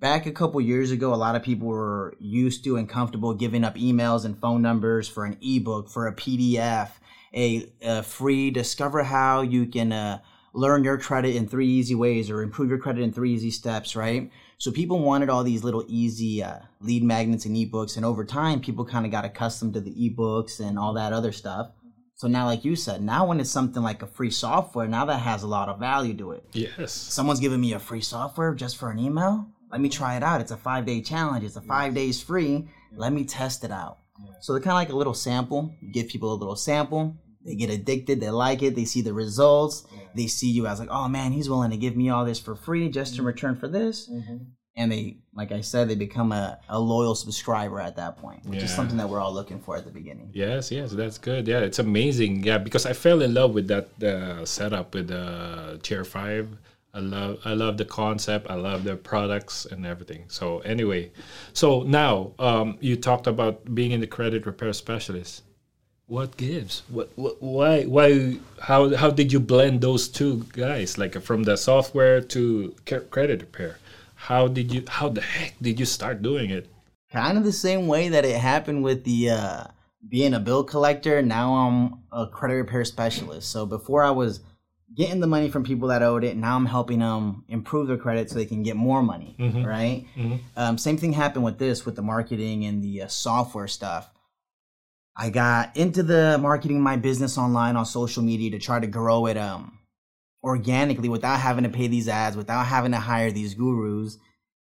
back 0.00 0.26
a 0.26 0.32
couple 0.32 0.60
years 0.60 0.90
ago, 0.90 1.14
a 1.14 1.16
lot 1.16 1.36
of 1.36 1.42
people 1.42 1.68
were 1.68 2.14
used 2.18 2.64
to 2.64 2.76
and 2.76 2.88
comfortable 2.88 3.34
giving 3.34 3.64
up 3.64 3.76
emails 3.76 4.24
and 4.24 4.40
phone 4.40 4.62
numbers 4.62 5.08
for 5.08 5.24
an 5.24 5.36
ebook, 5.42 5.88
for 5.88 6.06
a 6.06 6.14
PDF, 6.14 6.90
a, 7.34 7.70
a 7.82 8.02
free 8.02 8.50
discover 8.50 9.04
how 9.04 9.42
you 9.42 9.66
can 9.66 9.92
uh, 9.92 10.18
learn 10.52 10.82
your 10.82 10.98
credit 10.98 11.36
in 11.36 11.46
three 11.46 11.68
easy 11.68 11.94
ways 11.94 12.30
or 12.30 12.42
improve 12.42 12.70
your 12.70 12.78
credit 12.78 13.02
in 13.02 13.12
three 13.12 13.32
easy 13.32 13.50
steps, 13.50 13.94
right? 13.94 14.30
So 14.58 14.70
people 14.72 14.98
wanted 15.00 15.30
all 15.30 15.44
these 15.44 15.64
little 15.64 15.84
easy 15.86 16.42
uh, 16.42 16.58
lead 16.80 17.02
magnets 17.02 17.46
and 17.46 17.56
ebooks, 17.56 17.96
and 17.96 18.04
over 18.04 18.24
time, 18.24 18.60
people 18.60 18.84
kind 18.84 19.06
of 19.06 19.12
got 19.12 19.24
accustomed 19.24 19.74
to 19.74 19.80
the 19.80 19.94
ebooks 19.94 20.60
and 20.60 20.78
all 20.78 20.94
that 20.94 21.12
other 21.12 21.32
stuff. 21.32 21.70
So 22.14 22.28
now, 22.28 22.44
like 22.44 22.66
you 22.66 22.76
said, 22.76 23.00
now 23.00 23.24
when 23.24 23.40
it's 23.40 23.50
something 23.50 23.82
like 23.82 24.02
a 24.02 24.06
free 24.06 24.30
software, 24.30 24.86
now 24.86 25.06
that 25.06 25.20
has 25.20 25.42
a 25.42 25.46
lot 25.46 25.70
of 25.70 25.78
value 25.78 26.12
to 26.18 26.32
it. 26.32 26.44
yes 26.52 26.92
Someone's 26.92 27.40
giving 27.40 27.62
me 27.62 27.72
a 27.72 27.78
free 27.78 28.02
software 28.02 28.54
just 28.54 28.76
for 28.76 28.90
an 28.90 28.98
email. 28.98 29.48
Let 29.70 29.80
me 29.80 29.88
try 29.88 30.16
it 30.16 30.22
out. 30.22 30.40
It's 30.40 30.50
a 30.50 30.56
five 30.56 30.86
day 30.86 31.00
challenge. 31.00 31.44
It's 31.44 31.56
a 31.56 31.60
five 31.60 31.94
days 31.94 32.20
free. 32.22 32.68
Let 32.94 33.12
me 33.12 33.24
test 33.24 33.64
it 33.64 33.70
out. 33.70 33.98
So 34.40 34.52
they're 34.52 34.60
kind 34.60 34.72
of 34.72 34.76
like 34.76 34.90
a 34.90 34.96
little 34.96 35.14
sample. 35.14 35.74
You 35.80 35.92
give 35.92 36.08
people 36.08 36.32
a 36.32 36.34
little 36.34 36.56
sample. 36.56 37.16
They 37.44 37.54
get 37.54 37.70
addicted. 37.70 38.20
They 38.20 38.30
like 38.30 38.62
it. 38.62 38.74
They 38.74 38.84
see 38.84 39.00
the 39.00 39.14
results. 39.14 39.86
They 40.14 40.26
see 40.26 40.50
you 40.50 40.66
as 40.66 40.78
like, 40.80 40.90
oh 40.90 41.08
man, 41.08 41.32
he's 41.32 41.48
willing 41.48 41.70
to 41.70 41.76
give 41.76 41.96
me 41.96 42.10
all 42.10 42.24
this 42.24 42.38
for 42.38 42.54
free 42.54 42.88
just 42.88 43.18
in 43.18 43.24
return 43.24 43.56
for 43.56 43.68
this. 43.68 44.10
And 44.76 44.90
they, 44.90 45.18
like 45.34 45.52
I 45.52 45.60
said, 45.62 45.88
they 45.88 45.94
become 45.94 46.32
a, 46.32 46.58
a 46.68 46.78
loyal 46.78 47.14
subscriber 47.14 47.80
at 47.80 47.96
that 47.96 48.16
point, 48.18 48.46
which 48.46 48.62
is 48.62 48.74
something 48.74 48.96
that 48.98 49.08
we're 49.08 49.20
all 49.20 49.32
looking 49.32 49.60
for 49.60 49.76
at 49.76 49.84
the 49.84 49.90
beginning. 49.90 50.30
Yes, 50.32 50.70
yes, 50.70 50.92
that's 50.92 51.18
good. 51.18 51.46
Yeah, 51.48 51.60
it's 51.60 51.78
amazing. 51.78 52.44
Yeah, 52.44 52.58
because 52.58 52.86
I 52.86 52.92
fell 52.92 53.20
in 53.22 53.34
love 53.34 53.52
with 53.52 53.68
that 53.68 54.02
uh, 54.02 54.44
setup 54.44 54.94
with 54.94 55.08
the 55.08 55.20
uh, 55.20 55.76
Tier 55.82 56.04
Five. 56.04 56.56
I 56.92 57.00
love, 57.00 57.38
I 57.44 57.54
love 57.54 57.76
the 57.76 57.84
concept. 57.84 58.50
I 58.50 58.54
love 58.54 58.84
the 58.84 58.96
products 58.96 59.64
and 59.64 59.86
everything. 59.86 60.24
So 60.28 60.58
anyway, 60.60 61.12
so 61.52 61.82
now 61.82 62.32
um, 62.38 62.78
you 62.80 62.96
talked 62.96 63.26
about 63.26 63.74
being 63.74 63.92
in 63.92 64.00
the 64.00 64.06
credit 64.06 64.46
repair 64.46 64.72
specialist. 64.72 65.42
What 66.06 66.36
gives? 66.36 66.82
What, 66.88 67.12
what? 67.14 67.40
Why? 67.40 67.84
Why? 67.84 68.38
How? 68.60 68.96
How 68.96 69.10
did 69.10 69.32
you 69.32 69.38
blend 69.38 69.80
those 69.80 70.08
two 70.08 70.44
guys? 70.52 70.98
Like 70.98 71.14
from 71.22 71.44
the 71.44 71.56
software 71.56 72.20
to 72.20 72.74
credit 73.10 73.40
repair. 73.40 73.78
How 74.16 74.48
did 74.48 74.74
you? 74.74 74.82
How 74.88 75.08
the 75.08 75.20
heck 75.20 75.54
did 75.62 75.78
you 75.78 75.86
start 75.86 76.20
doing 76.20 76.50
it? 76.50 76.66
kind 77.12 77.36
of 77.36 77.44
the 77.44 77.52
same 77.52 77.86
way 77.86 78.08
that 78.08 78.24
it 78.24 78.36
happened 78.36 78.82
with 78.82 79.04
the 79.04 79.30
uh, 79.30 79.64
being 80.08 80.34
a 80.34 80.40
bill 80.40 80.64
collector. 80.64 81.22
Now 81.22 81.54
I'm 81.54 82.02
a 82.12 82.26
credit 82.26 82.54
repair 82.54 82.84
specialist. 82.84 83.50
So 83.50 83.66
before 83.66 84.04
I 84.04 84.10
was 84.10 84.40
getting 84.96 85.20
the 85.20 85.26
money 85.26 85.48
from 85.48 85.62
people 85.64 85.88
that 85.88 86.02
owed 86.02 86.24
it, 86.24 86.32
and 86.32 86.40
now 86.40 86.56
I'm 86.56 86.66
helping 86.66 86.98
them 86.98 87.44
improve 87.48 87.86
their 87.88 87.96
credit 87.96 88.28
so 88.28 88.34
they 88.36 88.44
can 88.46 88.62
get 88.62 88.76
more 88.76 89.02
money. 89.02 89.36
Right. 89.64 90.06
Um, 90.56 90.78
same 90.78 90.96
thing 90.96 91.12
happened 91.12 91.44
with 91.44 91.58
this 91.58 91.86
with 91.86 91.96
the 91.96 92.02
marketing 92.02 92.64
and 92.64 92.82
the 92.82 93.02
uh, 93.02 93.06
software 93.06 93.68
stuff. 93.68 94.10
I 95.16 95.30
got 95.30 95.76
into 95.76 96.02
the 96.02 96.38
marketing 96.40 96.78
of 96.78 96.82
my 96.82 96.96
business 96.96 97.36
online 97.36 97.76
on 97.76 97.84
social 97.84 98.22
media 98.22 98.50
to 98.52 98.58
try 98.58 98.80
to 98.80 98.86
grow 98.86 99.26
it 99.26 99.36
um 99.36 99.78
organically 100.42 101.08
without 101.08 101.38
having 101.38 101.64
to 101.64 101.70
pay 101.70 101.86
these 101.86 102.08
ads, 102.08 102.36
without 102.36 102.64
having 102.64 102.92
to 102.92 102.98
hire 102.98 103.30
these 103.30 103.54
gurus. 103.54 104.16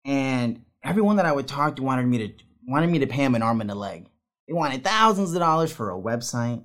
And 0.04 0.64
everyone 0.84 1.16
that 1.16 1.26
I 1.26 1.32
would 1.32 1.48
talk 1.48 1.76
to 1.76 1.82
wanted 1.82 2.06
me 2.06 2.18
to 2.18 2.44
wanted 2.66 2.90
me 2.90 2.98
to 3.00 3.06
pay 3.06 3.22
them 3.22 3.34
an 3.34 3.42
arm 3.42 3.60
and 3.60 3.70
a 3.70 3.74
leg. 3.74 4.06
They 4.46 4.52
wanted 4.52 4.84
thousands 4.84 5.32
of 5.32 5.38
dollars 5.38 5.72
for 5.72 5.90
a 5.90 5.98
website, 5.98 6.62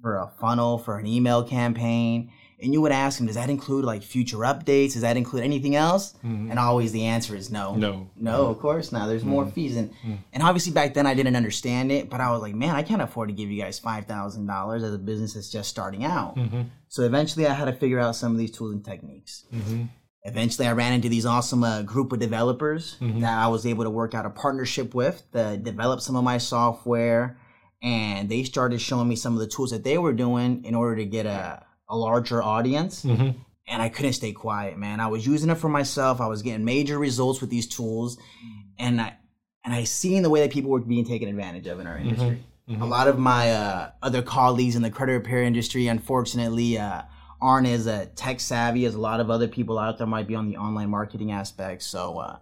for 0.00 0.16
a 0.16 0.30
funnel, 0.40 0.78
for 0.78 0.98
an 0.98 1.06
email 1.06 1.42
campaign. 1.42 2.30
And 2.64 2.72
you 2.72 2.80
would 2.80 2.92
ask 2.92 3.18
them, 3.18 3.26
does 3.26 3.36
that 3.36 3.50
include 3.50 3.84
like 3.84 4.02
future 4.02 4.38
updates? 4.38 4.94
Does 4.94 5.02
that 5.02 5.16
include 5.16 5.44
anything 5.44 5.76
else? 5.76 6.14
Mm-hmm. 6.24 6.50
And 6.50 6.58
always 6.58 6.90
the 6.92 7.04
answer 7.04 7.36
is 7.36 7.50
no. 7.50 7.76
No. 7.76 8.10
No, 8.16 8.32
mm-hmm. 8.40 8.50
of 8.50 8.58
course 8.58 8.90
not. 8.90 9.06
There's 9.06 9.24
more 9.24 9.44
mm-hmm. 9.44 9.52
fees, 9.52 9.76
and 9.76 9.92
and 10.32 10.42
obviously 10.42 10.72
back 10.72 10.94
then 10.94 11.06
I 11.06 11.14
didn't 11.14 11.36
understand 11.36 11.92
it, 11.92 12.10
but 12.10 12.20
I 12.20 12.30
was 12.32 12.42
like, 12.42 12.54
man, 12.54 12.74
I 12.74 12.82
can't 12.82 13.02
afford 13.02 13.28
to 13.28 13.34
give 13.34 13.50
you 13.50 13.62
guys 13.62 13.78
five 13.78 14.06
thousand 14.06 14.46
dollars 14.46 14.82
as 14.82 14.94
a 14.94 14.98
business 14.98 15.34
that's 15.34 15.50
just 15.50 15.68
starting 15.68 16.04
out. 16.04 16.38
So 16.88 17.02
eventually, 17.04 17.46
I 17.46 17.54
had 17.54 17.66
to 17.66 17.72
figure 17.72 18.00
out 18.00 18.16
some 18.16 18.32
of 18.32 18.38
these 18.38 18.50
tools 18.50 18.72
and 18.72 18.84
techniques. 18.84 19.44
Eventually, 20.26 20.66
I 20.66 20.72
ran 20.72 20.94
into 20.94 21.10
these 21.10 21.26
awesome 21.26 21.62
uh, 21.62 21.82
group 21.82 22.10
of 22.12 22.18
developers 22.18 22.96
that 23.00 23.38
I 23.38 23.48
was 23.48 23.66
able 23.66 23.84
to 23.84 23.90
work 23.90 24.14
out 24.14 24.24
a 24.24 24.30
partnership 24.30 24.94
with 24.94 25.22
to 25.32 25.58
develop 25.58 26.00
some 26.00 26.16
of 26.16 26.24
my 26.24 26.38
software, 26.38 27.36
and 27.82 28.30
they 28.30 28.42
started 28.44 28.80
showing 28.80 29.06
me 29.06 29.16
some 29.16 29.34
of 29.34 29.40
the 29.40 29.46
tools 29.46 29.70
that 29.72 29.84
they 29.84 29.98
were 29.98 30.14
doing 30.14 30.64
in 30.64 30.74
order 30.74 30.96
to 30.96 31.04
get 31.04 31.26
a, 31.26 31.66
a 31.88 31.96
larger 31.96 32.42
audience. 32.42 33.04
And 33.66 33.80
I 33.80 33.88
couldn't 33.88 34.12
stay 34.12 34.32
quiet, 34.32 34.76
man. 34.76 35.00
I 35.00 35.06
was 35.06 35.26
using 35.26 35.48
it 35.48 35.54
for 35.56 35.70
myself. 35.70 36.20
I 36.20 36.26
was 36.26 36.42
getting 36.42 36.64
major 36.66 36.98
results 36.98 37.40
with 37.40 37.48
these 37.48 37.66
tools, 37.66 38.18
and 38.78 39.00
I 39.00 39.16
and 39.64 39.72
I 39.72 39.84
seen 39.84 40.22
the 40.22 40.28
way 40.28 40.40
that 40.40 40.50
people 40.52 40.70
were 40.70 40.80
being 40.80 41.06
taken 41.06 41.28
advantage 41.28 41.66
of 41.66 41.80
in 41.80 41.86
our 41.86 41.96
industry. 41.96 42.44
A 42.82 42.84
lot 42.86 43.08
of 43.08 43.18
my 43.18 43.50
uh, 43.52 43.90
other 44.02 44.20
colleagues 44.22 44.76
in 44.76 44.82
the 44.82 44.90
credit 44.90 45.12
repair 45.12 45.42
industry, 45.42 45.86
unfortunately, 45.86 46.78
uh, 46.78 47.02
aren't 47.40 47.66
as 47.66 47.86
uh, 47.86 48.06
tech 48.16 48.40
savvy 48.40 48.84
as 48.86 48.94
a 48.94 49.00
lot 49.00 49.20
of 49.20 49.30
other 49.30 49.48
people 49.48 49.78
out 49.78 49.96
there 49.98 50.06
might 50.06 50.26
be 50.26 50.34
on 50.34 50.48
the 50.50 50.56
online 50.56 50.90
marketing 50.90 51.32
aspect. 51.32 51.82
So 51.82 52.18
uh, 52.18 52.36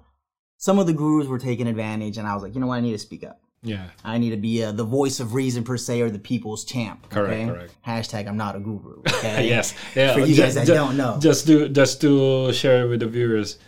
some 0.59 0.79
of 0.79 0.87
the 0.87 0.93
gurus 0.93 1.27
were 1.29 1.39
taking 1.39 1.67
advantage, 1.69 2.19
and 2.19 2.27
I 2.27 2.35
was 2.35 2.43
like, 2.43 2.55
you 2.55 2.61
know 2.61 2.69
what, 2.69 2.77
I 2.77 2.81
need 2.81 2.93
to 2.93 2.99
speak 2.99 3.25
up. 3.25 3.41
Yeah. 3.63 3.91
I 4.05 4.19
need 4.19 4.31
to 4.31 4.37
be 4.37 4.65
uh, 4.65 4.73
the 4.73 4.85
voice 4.85 5.21
of 5.21 5.35
reason 5.35 5.63
per 5.63 5.77
se, 5.77 6.01
or 6.01 6.11
the 6.11 6.19
people's 6.19 6.65
champ. 6.65 7.09
Correct, 7.09 7.33
okay? 7.33 7.47
correct. 7.47 7.75
Hashtag 7.87 8.27
I'm 8.27 8.37
not 8.37 8.57
a 8.57 8.61
guru. 8.61 9.01
Okay. 9.09 9.49
yes. 9.55 9.75
Yeah. 9.95 10.15
For 10.15 10.21
you 10.21 10.35
ju- 10.35 10.43
guys 10.43 10.55
that 10.57 10.67
ju- 10.67 10.75
don't 10.75 10.97
know. 10.97 11.19
Just 11.21 11.47
to 11.47 11.69
just 11.69 12.01
to 12.01 12.53
share 12.53 12.89
with 12.89 13.01
the 13.01 13.07
viewers, 13.07 13.59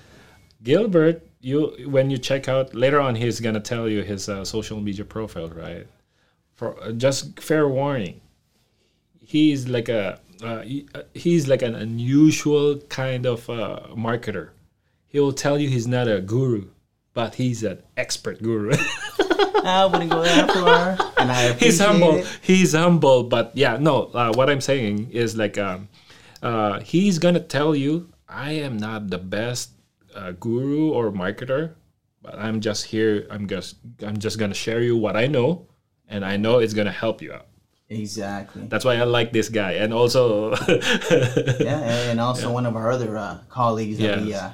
Gilbert, 0.65 1.25
you 1.41 1.73
when 1.87 2.11
you 2.11 2.19
check 2.19 2.49
out 2.49 2.75
later 2.75 3.01
on, 3.01 3.15
he's 3.15 3.39
gonna 3.41 3.61
tell 3.61 3.89
you 3.89 4.03
his 4.03 4.29
uh, 4.29 4.45
social 4.45 4.81
media 4.81 5.05
profile, 5.05 5.49
right? 5.51 5.87
For 6.55 6.81
uh, 6.83 6.91
just 6.93 7.39
fair 7.41 7.69
warning, 7.69 8.21
he's 9.21 9.69
like 9.69 9.89
a 9.89 10.19
uh, 10.43 10.63
he- 10.63 10.89
uh, 10.95 11.03
he's 11.15 11.47
like 11.47 11.63
an 11.63 11.75
unusual 11.77 12.79
kind 12.89 13.27
of 13.27 13.49
uh, 13.49 13.81
marketer. 13.95 14.51
He 15.07 15.21
will 15.21 15.33
tell 15.33 15.59
you 15.59 15.69
he's 15.69 15.87
not 15.87 16.09
a 16.09 16.21
guru, 16.21 16.67
but 17.13 17.37
he's 17.37 17.63
an 17.63 17.79
expert 17.97 18.43
guru. 18.43 18.73
I 19.65 19.87
wouldn't 19.87 20.11
go 20.11 20.23
that 20.23 20.51
far, 20.51 21.13
and 21.19 21.33
I 21.33 21.53
he's 21.59 21.81
humble. 21.81 22.17
it. 22.17 22.39
He's 22.43 22.73
humble, 22.73 23.25
but 23.25 23.53
yeah, 23.55 23.79
no. 23.79 24.05
Uh, 24.13 24.33
what 24.35 24.51
I'm 24.51 24.61
saying 24.61 25.11
is 25.11 25.37
like, 25.37 25.57
um, 25.59 25.89
uh, 26.43 26.81
he's 26.81 27.19
gonna 27.19 27.41
tell 27.41 27.75
you, 27.75 28.11
I 28.29 28.53
am 28.53 28.77
not 28.77 29.09
the 29.09 29.19
best 29.19 29.71
uh, 30.15 30.33
guru 30.33 30.91
or 30.93 31.11
marketer, 31.11 31.75
but 32.23 32.39
I'm 32.39 32.61
just 32.61 32.87
here. 32.87 33.27
I'm 33.31 33.49
just, 33.49 33.77
I'm 34.03 34.19
just 34.19 34.39
gonna 34.39 34.55
share 34.55 34.83
you 34.83 34.97
what 34.97 35.17
I 35.17 35.27
know, 35.27 35.67
and 36.09 36.25
I 36.25 36.37
know 36.37 36.59
it's 36.59 36.75
gonna 36.75 36.93
help 36.93 37.23
you 37.23 37.33
out. 37.33 37.47
Exactly. 37.89 38.67
That's 38.67 38.85
why 38.85 38.97
I 38.97 39.05
like 39.05 39.33
this 39.33 39.49
guy, 39.49 39.73
and 39.73 39.93
also, 39.93 40.51
yeah, 41.61 42.11
and 42.11 42.21
also 42.21 42.51
one 42.51 42.67
of 42.67 42.77
our 42.77 42.91
other 42.91 43.17
uh, 43.17 43.39
colleagues 43.49 43.99
that 43.99 44.23
we 44.23 44.35
uh, 44.35 44.51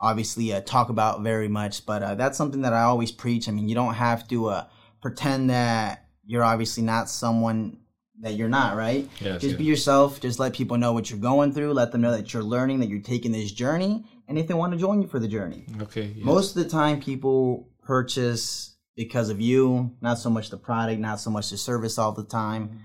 obviously 0.00 0.52
uh, 0.52 0.60
talk 0.62 0.88
about 0.88 1.22
very 1.22 1.48
much. 1.48 1.84
But 1.86 2.02
uh, 2.02 2.14
that's 2.14 2.38
something 2.38 2.62
that 2.62 2.72
I 2.72 2.82
always 2.82 3.12
preach. 3.12 3.48
I 3.48 3.52
mean, 3.52 3.68
you 3.68 3.74
don't 3.74 3.94
have 3.94 4.26
to 4.28 4.48
uh, 4.48 4.64
pretend 5.00 5.50
that 5.50 6.06
you're 6.24 6.44
obviously 6.44 6.82
not 6.82 7.08
someone 7.08 7.78
that 8.20 8.34
you're 8.34 8.48
not, 8.48 8.76
right? 8.76 9.08
Yes, 9.18 9.40
just 9.40 9.58
be 9.58 9.64
yourself. 9.64 10.20
Just 10.20 10.38
let 10.38 10.52
people 10.52 10.76
know 10.76 10.92
what 10.92 11.10
you're 11.10 11.18
going 11.18 11.52
through. 11.52 11.72
Let 11.72 11.92
them 11.92 12.02
know 12.02 12.12
that 12.12 12.32
you're 12.32 12.42
learning, 12.42 12.80
that 12.80 12.88
you're 12.88 13.00
taking 13.00 13.32
this 13.32 13.50
journey, 13.50 14.04
and 14.28 14.38
if 14.38 14.46
they 14.46 14.54
want 14.54 14.72
to 14.72 14.78
join 14.78 15.00
you 15.00 15.08
for 15.08 15.18
the 15.18 15.28
journey. 15.28 15.64
okay, 15.82 16.12
yeah. 16.14 16.24
Most 16.24 16.56
of 16.56 16.62
the 16.62 16.68
time, 16.68 17.00
people 17.00 17.68
purchase 17.82 18.76
because 18.94 19.30
of 19.30 19.40
you, 19.40 19.96
not 20.02 20.18
so 20.18 20.28
much 20.28 20.50
the 20.50 20.58
product, 20.58 21.00
not 21.00 21.18
so 21.18 21.30
much 21.30 21.50
the 21.50 21.56
service 21.56 21.96
all 21.98 22.12
the 22.12 22.24
time. 22.24 22.80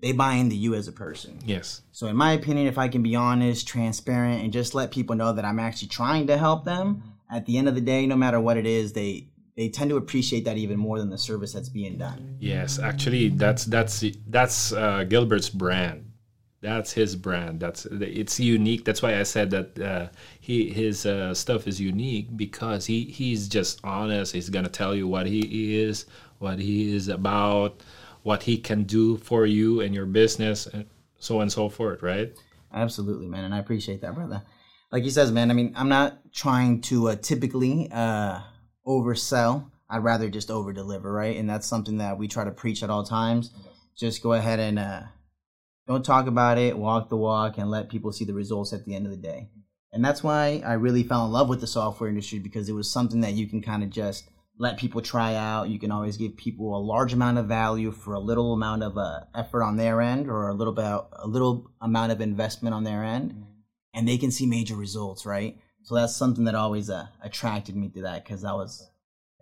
They 0.00 0.12
buy 0.12 0.34
into 0.34 0.56
you 0.56 0.74
as 0.74 0.88
a 0.88 0.92
person. 0.92 1.38
yes, 1.44 1.82
So, 1.92 2.06
in 2.06 2.16
my 2.16 2.32
opinion, 2.32 2.66
if 2.66 2.78
I 2.78 2.88
can 2.88 3.02
be 3.02 3.14
honest, 3.14 3.68
transparent, 3.68 4.42
and 4.42 4.52
just 4.52 4.74
let 4.74 4.90
people 4.90 5.14
know 5.14 5.32
that 5.32 5.44
I'm 5.44 5.58
actually 5.58 5.88
trying 5.88 6.26
to 6.28 6.38
help 6.38 6.64
them, 6.64 7.02
at 7.30 7.44
the 7.46 7.58
end 7.58 7.68
of 7.68 7.74
the 7.74 7.80
day, 7.80 8.06
no 8.06 8.16
matter 8.16 8.40
what 8.40 8.56
it 8.56 8.66
is, 8.66 8.92
they 8.92 9.26
they 9.56 9.68
tend 9.68 9.90
to 9.90 9.96
appreciate 9.96 10.46
that 10.46 10.56
even 10.56 10.78
more 10.78 10.98
than 10.98 11.10
the 11.10 11.18
service 11.18 11.52
that's 11.52 11.68
being 11.68 11.98
done. 11.98 12.36
yes. 12.40 12.78
Actually, 12.78 13.28
that's 13.28 13.64
that's 13.66 14.04
that's 14.28 14.72
uh, 14.72 15.04
Gilbert's 15.04 15.50
brand. 15.50 16.06
That's 16.62 16.92
his 16.92 17.16
brand. 17.16 17.60
That's 17.60 17.86
it's 17.86 18.38
unique. 18.40 18.84
That's 18.84 19.02
why 19.02 19.18
I 19.18 19.22
said 19.22 19.50
that 19.50 19.78
uh, 19.78 20.08
he 20.40 20.70
his 20.70 21.04
uh, 21.06 21.34
stuff 21.34 21.66
is 21.66 21.80
unique 21.80 22.36
because 22.36 22.86
he 22.86 23.04
he's 23.04 23.48
just 23.48 23.80
honest. 23.84 24.32
He's 24.32 24.50
gonna 24.50 24.68
tell 24.68 24.94
you 24.94 25.06
what 25.08 25.26
he 25.26 25.80
is, 25.80 26.06
what 26.38 26.58
he 26.58 26.94
is 26.94 27.08
about, 27.08 27.82
what 28.22 28.44
he 28.44 28.58
can 28.58 28.84
do 28.84 29.16
for 29.18 29.46
you 29.46 29.80
and 29.80 29.94
your 29.94 30.06
business, 30.06 30.66
and 30.66 30.86
so 31.18 31.36
on 31.36 31.42
and 31.42 31.52
so 31.52 31.68
forth. 31.68 32.02
Right? 32.02 32.32
Absolutely, 32.72 33.26
man, 33.26 33.44
and 33.44 33.54
I 33.54 33.58
appreciate 33.58 34.00
that, 34.02 34.14
brother. 34.14 34.42
Like 34.92 35.04
he 35.04 35.10
says, 35.10 35.30
man. 35.30 35.50
I 35.50 35.54
mean, 35.54 35.72
I'm 35.76 35.88
not 35.88 36.32
trying 36.32 36.80
to 36.82 37.10
uh, 37.10 37.16
typically 37.16 37.88
uh, 37.92 38.40
oversell. 38.86 39.70
I'd 39.88 40.04
rather 40.04 40.28
just 40.28 40.50
over 40.50 40.72
deliver, 40.72 41.12
right? 41.12 41.36
And 41.36 41.48
that's 41.48 41.66
something 41.66 41.98
that 41.98 42.18
we 42.18 42.28
try 42.28 42.44
to 42.44 42.50
preach 42.50 42.82
at 42.82 42.90
all 42.90 43.04
times. 43.04 43.50
Just 43.96 44.22
go 44.22 44.32
ahead 44.32 44.60
and 44.60 44.78
uh, 44.78 45.02
don't 45.86 46.04
talk 46.04 46.26
about 46.26 46.58
it, 46.58 46.78
walk 46.78 47.08
the 47.08 47.16
walk, 47.16 47.58
and 47.58 47.70
let 47.70 47.88
people 47.88 48.12
see 48.12 48.24
the 48.24 48.34
results 48.34 48.72
at 48.72 48.84
the 48.84 48.94
end 48.94 49.06
of 49.06 49.10
the 49.10 49.18
day. 49.18 49.48
And 49.92 50.04
that's 50.04 50.22
why 50.22 50.62
I 50.64 50.74
really 50.74 51.02
fell 51.02 51.26
in 51.26 51.32
love 51.32 51.48
with 51.48 51.60
the 51.60 51.66
software 51.66 52.08
industry 52.08 52.38
because 52.38 52.68
it 52.68 52.74
was 52.74 52.90
something 52.90 53.20
that 53.22 53.32
you 53.32 53.48
can 53.48 53.60
kind 53.60 53.82
of 53.82 53.90
just 53.90 54.28
let 54.60 54.76
people 54.76 55.00
try 55.00 55.34
out. 55.36 55.70
You 55.70 55.78
can 55.78 55.90
always 55.90 56.18
give 56.18 56.36
people 56.36 56.76
a 56.76 56.84
large 56.84 57.14
amount 57.14 57.38
of 57.38 57.46
value 57.46 57.90
for 57.90 58.12
a 58.12 58.20
little 58.20 58.52
amount 58.52 58.82
of 58.82 58.98
uh, 58.98 59.20
effort 59.34 59.62
on 59.62 59.76
their 59.76 60.02
end, 60.02 60.28
or 60.28 60.48
a 60.48 60.54
little 60.54 60.74
bit 60.74 60.84
a 60.84 61.26
little 61.26 61.70
amount 61.80 62.12
of 62.12 62.20
investment 62.20 62.74
on 62.74 62.84
their 62.84 63.02
end, 63.02 63.42
and 63.94 64.06
they 64.06 64.18
can 64.18 64.30
see 64.30 64.44
major 64.44 64.76
results, 64.76 65.24
right? 65.24 65.58
So 65.82 65.94
that's 65.94 66.14
something 66.14 66.44
that 66.44 66.54
always 66.54 66.90
uh, 66.90 67.06
attracted 67.22 67.74
me 67.74 67.88
to 67.88 68.02
that 68.02 68.22
because 68.22 68.44
I 68.44 68.52
was 68.52 68.86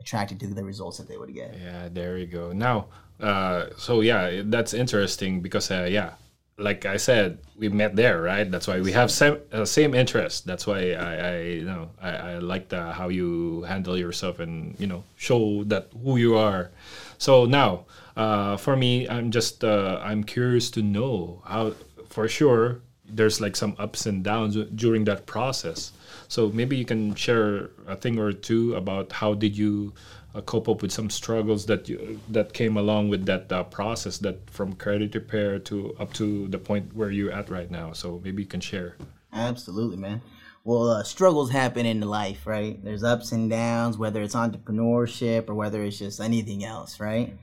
attracted 0.00 0.38
to 0.38 0.46
the 0.46 0.62
results 0.62 0.98
that 0.98 1.08
they 1.08 1.16
would 1.16 1.34
get. 1.34 1.52
Yeah, 1.60 1.88
there 1.90 2.16
you 2.16 2.26
go. 2.26 2.52
Now, 2.52 2.86
uh, 3.18 3.70
so 3.76 4.02
yeah, 4.02 4.42
that's 4.44 4.72
interesting 4.72 5.40
because 5.42 5.68
uh, 5.72 5.88
yeah, 5.90 6.12
like 6.58 6.86
I 6.86 6.96
said, 6.96 7.38
we 7.56 7.68
met 7.68 7.94
there, 7.94 8.20
right? 8.20 8.48
That's 8.50 8.66
why 8.66 8.80
we 8.80 8.92
have 8.92 9.10
same 9.10 9.38
uh, 9.52 9.64
same 9.64 9.94
interest. 9.94 10.44
That's 10.44 10.66
why 10.66 10.92
I, 10.92 11.14
I 11.14 11.40
you 11.42 11.64
know 11.64 11.90
I, 12.02 12.10
I 12.10 12.38
like 12.38 12.68
the, 12.68 12.92
how 12.92 13.08
you 13.08 13.62
handle 13.62 13.96
yourself 13.96 14.40
and 14.40 14.74
you 14.78 14.86
know 14.86 15.04
show 15.16 15.64
that 15.64 15.88
who 16.02 16.16
you 16.16 16.36
are. 16.36 16.70
So 17.18 17.46
now, 17.46 17.86
uh, 18.16 18.56
for 18.56 18.76
me, 18.76 19.08
I'm 19.08 19.30
just 19.30 19.62
uh, 19.62 20.00
I'm 20.02 20.24
curious 20.24 20.70
to 20.72 20.82
know 20.82 21.42
how 21.46 21.74
for 22.08 22.28
sure 22.28 22.80
there's 23.08 23.40
like 23.40 23.56
some 23.56 23.74
ups 23.78 24.04
and 24.06 24.22
downs 24.22 24.56
during 24.74 25.04
that 25.04 25.26
process. 25.26 25.92
So 26.28 26.50
maybe 26.50 26.76
you 26.76 26.84
can 26.84 27.14
share 27.14 27.70
a 27.86 27.96
thing 27.96 28.18
or 28.18 28.32
two 28.32 28.74
about 28.74 29.12
how 29.12 29.34
did 29.34 29.56
you 29.56 29.94
uh, 30.38 30.42
cope 30.42 30.68
up 30.68 30.82
with 30.82 30.92
some 30.92 31.10
struggles 31.10 31.66
that 31.66 31.88
you 31.88 32.20
that 32.28 32.52
came 32.52 32.76
along 32.76 33.08
with 33.08 33.26
that 33.26 33.50
uh, 33.50 33.64
process 33.64 34.18
that 34.18 34.48
from 34.50 34.72
credit 34.74 35.14
repair 35.14 35.58
to 35.58 35.94
up 35.98 36.12
to 36.12 36.46
the 36.48 36.58
point 36.58 36.94
where 36.94 37.10
you're 37.10 37.32
at 37.32 37.50
right 37.50 37.70
now. 37.70 37.92
So 37.92 38.20
maybe 38.22 38.42
you 38.42 38.48
can 38.48 38.60
share. 38.60 38.96
Absolutely, 39.32 39.96
man. 39.96 40.22
Well, 40.64 40.90
uh, 40.90 41.02
struggles 41.02 41.50
happen 41.50 41.86
in 41.86 42.00
life, 42.00 42.46
right? 42.46 42.82
There's 42.84 43.02
ups 43.02 43.32
and 43.32 43.50
downs, 43.50 43.96
whether 43.96 44.22
it's 44.22 44.34
entrepreneurship 44.34 45.48
or 45.48 45.54
whether 45.54 45.82
it's 45.82 45.98
just 45.98 46.20
anything 46.20 46.64
else, 46.64 47.00
right? 47.00 47.36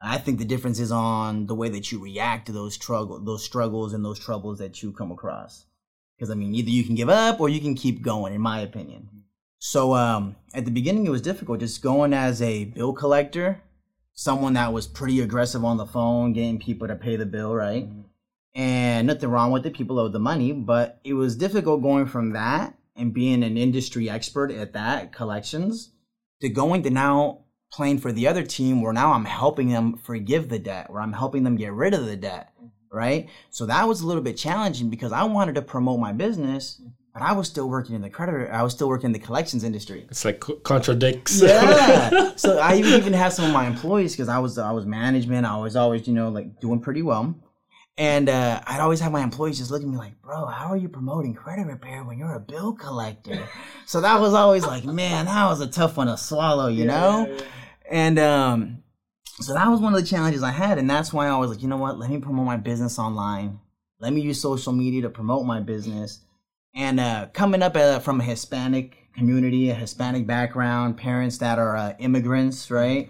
I 0.00 0.18
think 0.18 0.38
the 0.38 0.44
difference 0.44 0.78
is 0.78 0.92
on 0.92 1.46
the 1.46 1.54
way 1.54 1.68
that 1.70 1.90
you 1.90 2.02
react 2.02 2.46
to 2.46 2.52
those 2.52 2.74
struggle, 2.74 3.18
those 3.18 3.44
struggles 3.44 3.92
and 3.92 4.04
those 4.04 4.18
troubles 4.18 4.58
that 4.58 4.82
you 4.82 4.92
come 4.92 5.10
across. 5.10 5.64
Because 6.16 6.30
I 6.30 6.34
mean, 6.34 6.54
either 6.54 6.70
you 6.70 6.84
can 6.84 6.94
give 6.94 7.08
up 7.08 7.40
or 7.40 7.48
you 7.48 7.60
can 7.60 7.74
keep 7.74 8.02
going, 8.02 8.34
in 8.34 8.40
my 8.40 8.60
opinion. 8.60 9.08
So 9.58 9.94
um, 9.94 10.36
at 10.54 10.64
the 10.64 10.70
beginning, 10.70 11.06
it 11.06 11.10
was 11.10 11.22
difficult 11.22 11.60
just 11.60 11.82
going 11.82 12.12
as 12.12 12.42
a 12.42 12.64
bill 12.64 12.92
collector, 12.92 13.62
someone 14.12 14.54
that 14.54 14.72
was 14.72 14.86
pretty 14.86 15.20
aggressive 15.20 15.64
on 15.64 15.76
the 15.76 15.86
phone, 15.86 16.32
getting 16.32 16.58
people 16.58 16.88
to 16.88 16.96
pay 16.96 17.16
the 17.16 17.26
bill, 17.26 17.54
right? 17.54 17.88
Mm-hmm. 17.88 18.00
And 18.54 19.06
nothing 19.06 19.28
wrong 19.28 19.52
with 19.52 19.66
it. 19.66 19.74
People 19.74 19.98
owe 19.98 20.08
the 20.08 20.18
money, 20.18 20.52
but 20.52 21.00
it 21.04 21.12
was 21.12 21.36
difficult 21.36 21.82
going 21.82 22.06
from 22.06 22.30
that 22.30 22.74
and 22.96 23.12
being 23.12 23.42
an 23.42 23.58
industry 23.58 24.08
expert 24.08 24.50
at 24.50 24.72
that 24.72 25.12
collections 25.12 25.90
to 26.40 26.48
going 26.48 26.82
to 26.82 26.90
now 26.90 27.40
playing 27.70 27.98
for 27.98 28.12
the 28.12 28.26
other 28.26 28.42
team 28.42 28.80
where 28.80 28.92
now 28.92 29.12
I'm 29.12 29.24
helping 29.24 29.68
them 29.68 29.98
forgive 29.98 30.48
the 30.48 30.58
debt, 30.58 30.90
where 30.90 31.02
I'm 31.02 31.12
helping 31.12 31.44
them 31.44 31.56
get 31.56 31.72
rid 31.72 31.94
of 31.94 32.06
the 32.06 32.16
debt, 32.16 32.52
mm-hmm. 32.56 32.96
right? 32.96 33.28
So 33.50 33.66
that 33.66 33.86
was 33.86 34.00
a 34.00 34.06
little 34.06 34.22
bit 34.22 34.36
challenging 34.36 34.88
because 34.88 35.12
I 35.12 35.24
wanted 35.24 35.56
to 35.56 35.62
promote 35.62 36.00
my 36.00 36.12
business, 36.12 36.80
mm-hmm. 36.80 36.90
But 37.16 37.24
I 37.24 37.32
was 37.32 37.46
still 37.48 37.66
working 37.66 37.94
in 37.94 38.02
the 38.02 38.10
credit, 38.10 38.50
I 38.50 38.62
was 38.62 38.74
still 38.74 38.90
working 38.90 39.06
in 39.06 39.12
the 39.12 39.18
collections 39.18 39.64
industry. 39.64 40.04
It's 40.10 40.22
like 40.22 40.38
contradicts. 40.64 41.40
Yeah. 41.40 42.32
so 42.36 42.58
I 42.58 42.76
even 42.76 42.92
even 42.92 43.14
have 43.14 43.32
some 43.32 43.46
of 43.46 43.52
my 43.52 43.66
employees 43.66 44.12
because 44.12 44.28
I 44.28 44.38
was 44.38 44.58
I 44.58 44.70
was 44.72 44.84
management. 44.84 45.46
I 45.46 45.56
was 45.56 45.76
always 45.76 46.06
you 46.06 46.12
know 46.12 46.28
like 46.28 46.60
doing 46.60 46.78
pretty 46.78 47.00
well, 47.00 47.34
And 47.96 48.28
uh, 48.28 48.60
I'd 48.66 48.80
always 48.80 49.00
have 49.00 49.12
my 49.12 49.22
employees 49.22 49.56
just 49.56 49.70
look 49.70 49.80
at 49.80 49.88
me 49.88 49.96
like, 49.96 50.20
bro, 50.20 50.44
how 50.44 50.66
are 50.66 50.76
you 50.76 50.90
promoting 50.90 51.32
credit 51.32 51.66
repair 51.66 52.04
when 52.04 52.18
you're 52.18 52.34
a 52.34 52.40
bill 52.40 52.74
collector? 52.74 53.48
so 53.86 54.02
that 54.02 54.20
was 54.20 54.34
always 54.34 54.66
like, 54.66 54.84
man, 54.84 55.24
that 55.24 55.46
was 55.46 55.62
a 55.62 55.68
tough 55.68 55.96
one 55.96 56.08
to 56.08 56.18
swallow, 56.18 56.68
you 56.68 56.84
know? 56.84 57.34
And 57.90 58.18
um, 58.18 58.82
so 59.40 59.54
that 59.54 59.68
was 59.68 59.80
one 59.80 59.94
of 59.94 60.00
the 60.02 60.06
challenges 60.06 60.42
I 60.42 60.50
had. 60.50 60.76
And 60.76 60.90
that's 60.90 61.14
why 61.14 61.28
I 61.28 61.38
was 61.38 61.50
like, 61.50 61.62
you 61.62 61.68
know 61.68 61.78
what? 61.78 61.98
Let 61.98 62.10
me 62.10 62.18
promote 62.18 62.44
my 62.44 62.58
business 62.58 62.98
online. 62.98 63.58
Let 64.00 64.12
me 64.12 64.20
use 64.20 64.38
social 64.38 64.74
media 64.74 65.00
to 65.00 65.08
promote 65.08 65.46
my 65.46 65.60
business. 65.60 66.25
And 66.76 67.00
uh, 67.00 67.28
coming 67.32 67.62
up 67.62 67.74
uh, 67.74 67.98
from 67.98 68.20
a 68.20 68.24
Hispanic 68.24 69.08
community, 69.14 69.70
a 69.70 69.74
Hispanic 69.74 70.26
background, 70.26 70.98
parents 70.98 71.38
that 71.38 71.58
are 71.58 71.76
uh, 71.76 71.94
immigrants, 71.98 72.70
right? 72.70 73.08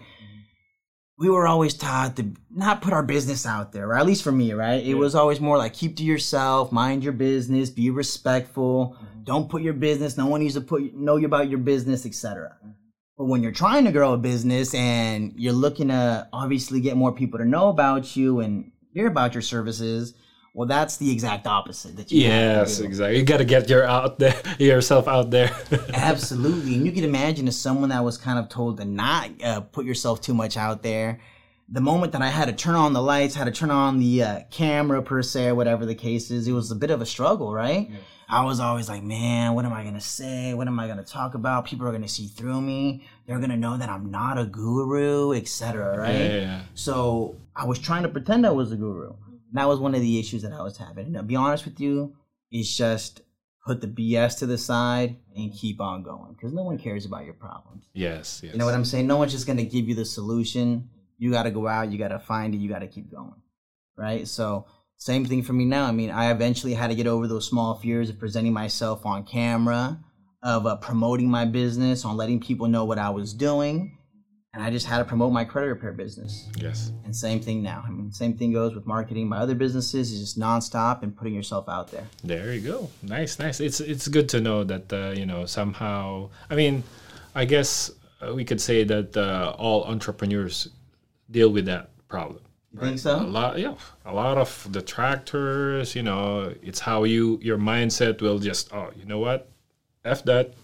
we 1.17 1.29
were 1.29 1.47
always 1.47 1.73
taught 1.73 2.15
to 2.15 2.31
not 2.51 2.81
put 2.81 2.93
our 2.93 3.01
business 3.01 3.45
out 3.45 3.71
there, 3.71 3.87
or 3.87 3.97
at 3.97 4.05
least 4.05 4.23
for 4.23 4.31
me, 4.31 4.53
right? 4.53 4.81
It 4.81 4.89
yeah. 4.89 4.95
was 4.95 5.15
always 5.15 5.39
more 5.39 5.57
like 5.57 5.73
keep 5.73 5.97
to 5.97 6.03
yourself, 6.03 6.71
mind 6.71 7.03
your 7.03 7.13
business, 7.13 7.69
be 7.69 7.89
respectful, 7.89 8.95
mm-hmm. 8.95 9.23
don't 9.23 9.49
put 9.49 9.63
your 9.63 9.73
business. 9.73 10.15
No 10.15 10.27
one 10.27 10.41
needs 10.41 10.53
to 10.53 10.61
put 10.61 10.93
know 10.93 11.15
you 11.15 11.25
about 11.25 11.49
your 11.49 11.59
business, 11.59 12.05
etc. 12.05 12.55
Mm-hmm. 12.59 12.71
But 13.17 13.25
when 13.25 13.41
you're 13.41 13.51
trying 13.51 13.85
to 13.85 13.91
grow 13.91 14.13
a 14.13 14.17
business 14.17 14.75
and 14.75 15.33
you're 15.35 15.53
looking 15.53 15.87
to 15.87 16.27
obviously 16.31 16.81
get 16.81 16.95
more 16.95 17.11
people 17.11 17.39
to 17.39 17.45
know 17.45 17.69
about 17.69 18.15
you 18.15 18.41
and 18.41 18.71
hear 18.93 19.07
about 19.07 19.33
your 19.33 19.41
services, 19.41 20.13
well, 20.57 20.67
that's 20.67 20.97
the 20.97 21.11
exact 21.11 21.45
opposite. 21.45 21.97
That 21.97 22.11
you 22.11 22.21
yes, 22.23 22.79
exactly. 22.79 23.19
You 23.19 23.23
got 23.23 23.37
to 23.37 23.45
get 23.45 23.69
your 23.69 23.83
out 23.83 24.17
there 24.17 24.33
yourself 24.57 25.07
out 25.07 25.29
there. 25.29 25.55
Absolutely, 25.93 26.73
and 26.73 26.83
you 26.83 26.91
can 26.91 27.03
imagine 27.03 27.47
as 27.47 27.55
someone 27.55 27.89
that 27.89 28.03
was 28.03 28.17
kind 28.17 28.39
of 28.39 28.49
told 28.49 28.77
to 28.77 28.85
not 28.85 29.29
uh, 29.43 29.61
put 29.61 29.85
yourself 29.85 30.19
too 30.19 30.33
much 30.33 30.57
out 30.57 30.81
there. 30.81 31.19
The 31.69 31.79
moment 31.79 32.11
that 32.13 32.23
I 32.23 32.29
had 32.29 32.45
to 32.45 32.53
turn 32.53 32.73
on 32.73 32.93
the 32.93 33.03
lights, 33.03 33.35
had 33.35 33.43
to 33.43 33.51
turn 33.51 33.69
on 33.69 33.99
the 33.99 34.23
uh, 34.23 34.39
camera 34.49 35.03
per 35.03 35.21
se, 35.21 35.49
or 35.49 35.53
whatever 35.53 35.85
the 35.85 35.93
case 35.93 36.31
is, 36.31 36.47
it 36.47 36.53
was 36.53 36.71
a 36.71 36.75
bit 36.75 36.89
of 36.89 37.01
a 37.01 37.05
struggle, 37.05 37.53
right? 37.53 37.87
Yeah. 37.91 37.97
I 38.27 38.43
was 38.43 38.59
always 38.59 38.89
like, 38.89 39.03
man, 39.03 39.53
what 39.53 39.63
am 39.63 39.73
I 39.73 39.83
gonna 39.83 40.01
say? 40.01 40.55
What 40.55 40.67
am 40.67 40.79
I 40.79 40.87
gonna 40.87 41.03
talk 41.03 41.35
about? 41.35 41.65
People 41.65 41.87
are 41.87 41.91
gonna 41.91 42.07
see 42.07 42.25
through 42.25 42.61
me. 42.61 43.05
They're 43.27 43.39
gonna 43.39 43.57
know 43.57 43.77
that 43.77 43.89
I'm 43.89 44.09
not 44.09 44.39
a 44.39 44.45
guru, 44.45 45.33
etc. 45.33 45.99
Right? 45.99 46.15
Yeah, 46.15 46.35
yeah, 46.39 46.61
so 46.73 47.35
I 47.55 47.65
was 47.65 47.77
trying 47.77 48.01
to 48.03 48.09
pretend 48.09 48.43
I 48.47 48.49
was 48.49 48.71
a 48.71 48.75
guru 48.75 49.13
that 49.53 49.67
was 49.67 49.79
one 49.79 49.95
of 49.95 50.01
the 50.01 50.19
issues 50.19 50.41
that 50.41 50.53
I 50.53 50.61
was 50.61 50.77
having. 50.77 51.05
And 51.05 51.15
to 51.15 51.23
be 51.23 51.35
honest 51.35 51.65
with 51.65 51.79
you, 51.79 52.15
it's 52.51 52.75
just 52.75 53.21
put 53.65 53.81
the 53.81 53.87
BS 53.87 54.39
to 54.39 54.45
the 54.45 54.57
side 54.57 55.17
and 55.35 55.53
keep 55.53 55.81
on 55.81 56.03
going 56.03 56.33
because 56.33 56.53
no 56.53 56.63
one 56.63 56.77
cares 56.77 57.05
about 57.05 57.25
your 57.25 57.33
problems. 57.33 57.85
Yes, 57.93 58.41
yes. 58.43 58.53
You 58.53 58.59
know 58.59 58.65
what 58.65 58.73
I'm 58.73 58.85
saying? 58.85 59.07
No 59.07 59.17
one's 59.17 59.33
just 59.33 59.45
going 59.45 59.57
to 59.57 59.65
give 59.65 59.87
you 59.87 59.95
the 59.95 60.05
solution. 60.05 60.89
You 61.17 61.31
got 61.31 61.43
to 61.43 61.51
go 61.51 61.67
out, 61.67 61.91
you 61.91 61.97
got 61.97 62.09
to 62.09 62.19
find 62.19 62.53
it, 62.53 62.59
you 62.59 62.69
got 62.69 62.79
to 62.79 62.87
keep 62.87 63.11
going. 63.11 63.41
Right? 63.97 64.27
So, 64.27 64.65
same 64.97 65.25
thing 65.25 65.43
for 65.43 65.53
me 65.53 65.65
now. 65.65 65.85
I 65.85 65.91
mean, 65.91 66.09
I 66.09 66.31
eventually 66.31 66.73
had 66.73 66.87
to 66.87 66.95
get 66.95 67.07
over 67.07 67.27
those 67.27 67.47
small 67.47 67.75
fears 67.75 68.09
of 68.09 68.17
presenting 68.17 68.53
myself 68.53 69.05
on 69.05 69.25
camera, 69.25 69.99
of 70.41 70.65
uh, 70.65 70.75
promoting 70.77 71.29
my 71.29 71.45
business, 71.45 72.05
on 72.05 72.17
letting 72.17 72.39
people 72.39 72.67
know 72.67 72.85
what 72.85 72.97
I 72.97 73.09
was 73.09 73.33
doing 73.33 73.96
and 74.57 74.65
I 74.65 74.71
just 74.71 74.87
had 74.87 74.97
to 74.97 75.05
promote 75.05 75.31
my 75.31 75.45
credit 75.45 75.67
repair 75.67 75.91
business. 75.91 76.49
Yes. 76.57 76.91
And 77.05 77.15
same 77.15 77.39
thing 77.39 77.61
now. 77.61 77.83
I 77.85 77.91
mean, 77.91 78.11
same 78.11 78.35
thing 78.35 78.53
goes 78.53 78.73
with 78.73 78.87
marketing 78.87 79.29
my 79.29 79.37
other 79.37 79.53
businesses. 79.53 80.11
Is 80.11 80.19
just 80.19 80.39
nonstop 80.39 81.03
and 81.03 81.15
putting 81.15 81.35
yourself 81.35 81.69
out 81.69 81.91
there. 81.91 82.07
There 82.23 82.51
you 82.55 82.61
go. 82.61 82.89
Nice, 83.03 83.37
nice. 83.37 83.59
It's 83.59 83.79
it's 83.79 84.07
good 84.07 84.27
to 84.29 84.41
know 84.41 84.63
that 84.63 84.91
uh, 84.91 85.13
you 85.15 85.27
know 85.27 85.45
somehow. 85.45 86.31
I 86.49 86.55
mean, 86.55 86.83
I 87.35 87.45
guess 87.45 87.91
uh, 88.19 88.33
we 88.33 88.43
could 88.43 88.59
say 88.59 88.83
that 88.83 89.15
uh, 89.15 89.53
all 89.59 89.83
entrepreneurs 89.83 90.69
deal 91.29 91.49
with 91.49 91.65
that 91.65 91.91
problem. 92.07 92.41
You 92.73 92.79
right? 92.79 92.87
think 92.87 92.99
so? 92.99 93.15
A 93.15 93.21
lot, 93.21 93.59
yeah. 93.59 93.75
A 94.05 94.13
lot 94.13 94.39
of 94.39 94.67
detractors. 94.71 95.95
You 95.95 96.01
know, 96.01 96.51
it's 96.63 96.79
how 96.79 97.03
you 97.03 97.39
your 97.43 97.59
mindset 97.59 98.23
will 98.23 98.39
just 98.39 98.73
oh, 98.73 98.89
you 98.95 99.05
know 99.05 99.19
what, 99.19 99.51
f 100.03 100.23
that 100.23 100.55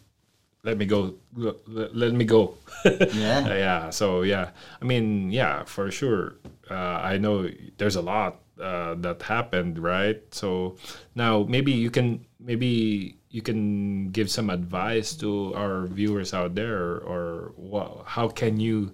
let 0.63 0.77
me 0.77 0.85
go 0.85 1.15
let 1.35 2.13
me 2.13 2.25
go. 2.25 2.55
Yeah. 3.13 3.47
Yeah 3.47 3.89
so 3.91 4.23
yeah. 4.23 4.51
I 4.81 4.85
mean 4.85 5.31
yeah 5.31 5.63
for 5.63 5.91
sure. 5.91 6.35
Uh, 6.71 7.03
i 7.03 7.17
know 7.17 7.49
there's 7.77 7.95
a 7.97 8.01
lot 8.01 8.39
uh, 8.59 8.95
that 8.95 9.21
happened 9.21 9.77
right? 9.79 10.23
So 10.31 10.77
now 11.15 11.43
maybe 11.43 11.71
you 11.71 11.91
can 11.91 12.25
maybe 12.39 13.17
you 13.29 13.41
can 13.41 14.09
give 14.11 14.29
some 14.29 14.49
advice 14.49 15.13
to 15.17 15.53
our 15.55 15.87
viewers 15.87 16.33
out 16.33 16.55
there 16.55 17.01
or, 17.01 17.53
or 17.57 18.03
how 18.05 18.27
can 18.29 18.59
you 18.59 18.93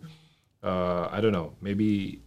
uh, 0.64 1.08
i 1.12 1.20
don't 1.20 1.34
know 1.34 1.52
maybe 1.62 2.22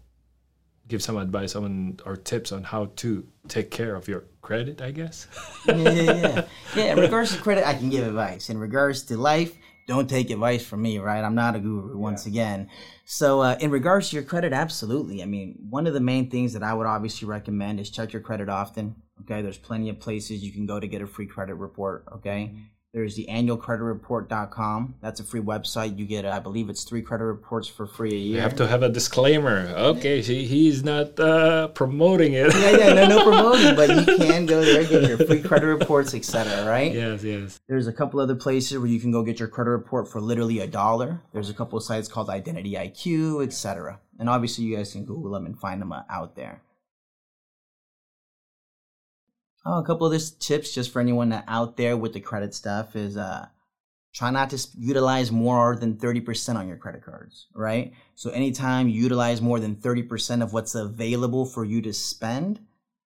give 0.93 1.03
some 1.03 1.17
advice 1.17 1.57
on 1.57 1.99
or 2.05 2.17
tips 2.17 2.53
on 2.53 2.63
how 2.63 2.91
to 2.97 3.27
take 3.49 3.71
care 3.71 3.97
of 3.97 4.09
your 4.09 4.25
credit, 4.43 4.83
I 4.83 4.91
guess. 4.91 5.27
yeah, 5.67 5.75
yeah, 5.75 6.13
yeah. 6.13 6.45
Yeah, 6.77 6.93
in 6.93 7.01
regards 7.01 7.35
to 7.35 7.41
credit, 7.41 7.67
I 7.67 7.73
can 7.73 7.89
give 7.89 8.07
advice. 8.07 8.51
In 8.51 8.59
regards 8.59 9.03
to 9.05 9.17
life, 9.17 9.57
don't 9.89 10.09
take 10.09 10.29
advice 10.29 10.63
from 10.65 10.83
me, 10.83 10.99
right? 10.99 11.25
I'm 11.25 11.35
not 11.35 11.57
a 11.57 11.61
guru 11.61 11.97
once 11.97 12.27
yeah. 12.27 12.31
again. 12.31 12.71
So, 13.07 13.41
uh, 13.41 13.57
in 13.59 13.71
regards 13.71 14.11
to 14.11 14.17
your 14.17 14.25
credit, 14.25 14.53
absolutely. 14.53 15.23
I 15.23 15.27
mean, 15.27 15.57
one 15.71 15.87
of 15.87 15.95
the 15.95 16.01
main 16.01 16.29
things 16.29 16.53
that 16.53 16.63
I 16.63 16.75
would 16.75 16.87
obviously 16.87 17.27
recommend 17.27 17.81
is 17.81 17.89
check 17.89 18.13
your 18.13 18.23
credit 18.23 18.51
often. 18.51 18.97
Okay, 19.23 19.41
there's 19.41 19.59
plenty 19.59 19.89
of 19.89 19.99
places 19.99 20.45
you 20.45 20.53
can 20.53 20.67
go 20.67 20.79
to 20.79 20.87
get 20.87 21.01
a 21.01 21.07
free 21.07 21.27
credit 21.27 21.55
report. 21.55 22.05
Okay. 22.17 22.51
Mm-hmm 22.53 22.72
there's 22.93 23.17
the 23.17 23.27
annualcreditreport.com. 23.31 24.97
That's 25.01 25.19
a 25.19 25.25
free 25.25 25.41
website. 25.41 25.99
You 25.99 26.05
get, 26.05 26.27
I 26.27 26.41
believe 26.41 26.69
it's 26.69 26.85
three 26.85 27.01
credit 27.01 27.25
reports 27.25 27.67
for 27.67 27.87
free 27.87 28.13
a 28.13 28.17
year. 28.17 28.37
You 28.37 28.43
have 28.43 28.57
to 28.57 28.67
have 28.67 28.83
a 28.83 28.91
disclaimer. 28.91 29.73
Okay, 29.75 30.21
he, 30.21 30.45
he's 30.45 30.85
not 30.85 31.19
uh, 31.19 31.69
promoting 31.69 32.35
it. 32.35 32.55
yeah, 32.55 32.71
yeah, 32.77 32.93
no, 32.93 33.09
no 33.09 33.25
promoting, 33.31 33.77
but 33.77 33.89
you 33.89 34.17
can 34.19 34.45
go 34.45 34.63
there, 34.63 34.85
get 34.85 35.09
your 35.09 35.17
free 35.27 35.41
credit 35.41 35.67
reports, 35.67 36.15
etc. 36.15 36.67
Right? 36.67 36.93
Yes, 36.93 37.25
yes. 37.25 37.61
There's 37.67 37.87
a 37.87 37.93
couple 37.95 38.21
other 38.21 38.37
places 38.37 38.79
where 38.79 38.89
you 38.89 39.01
can 39.01 39.11
go 39.11 39.23
get 39.23 39.39
your 39.39 39.49
credit 39.49 39.71
report 39.71 40.07
for 40.07 40.21
literally 40.21 40.61
a 40.61 40.67
dollar. 40.67 41.23
There's 41.33 41.49
a 41.49 41.55
couple 41.55 41.79
of 41.79 41.85
sites 41.85 42.09
called 42.09 42.29
Identity 42.29 42.73
IQ, 42.75 43.43
etc. 43.43 44.01
And 44.19 44.29
obviously, 44.29 44.65
you 44.65 44.77
guys 44.77 44.93
can 44.93 45.07
Google 45.07 45.33
them 45.33 45.47
and 45.47 45.59
find 45.59 45.81
them 45.81 45.93
out 45.93 46.37
there. 46.37 46.61
Oh, 49.65 49.79
a 49.79 49.85
couple 49.85 50.07
of 50.07 50.13
these 50.13 50.31
tips 50.31 50.75
just 50.75 50.93
for 50.93 51.01
anyone 51.01 51.43
out 51.47 51.77
there 51.77 51.97
with 51.97 52.13
the 52.13 52.21
credit 52.21 52.53
stuff 52.55 52.97
is 52.97 53.17
uh, 53.17 53.47
try 54.13 54.31
not 54.31 54.51
to 54.51 54.69
utilize 54.77 55.31
more 55.31 55.77
than 55.77 55.97
30% 55.97 56.57
on 56.57 56.67
your 56.67 56.77
credit 56.77 57.05
cards, 57.05 57.47
right? 57.55 57.93
So 58.15 58.31
anytime 58.31 58.89
you 58.89 59.01
utilize 59.01 59.41
more 59.41 59.61
than 59.61 59.77
30% 59.77 60.43
of 60.43 60.53
what's 60.53 60.75
available 60.75 61.47
for 61.47 61.65
you 61.65 61.81
to 61.83 61.93
spend, 61.93 62.61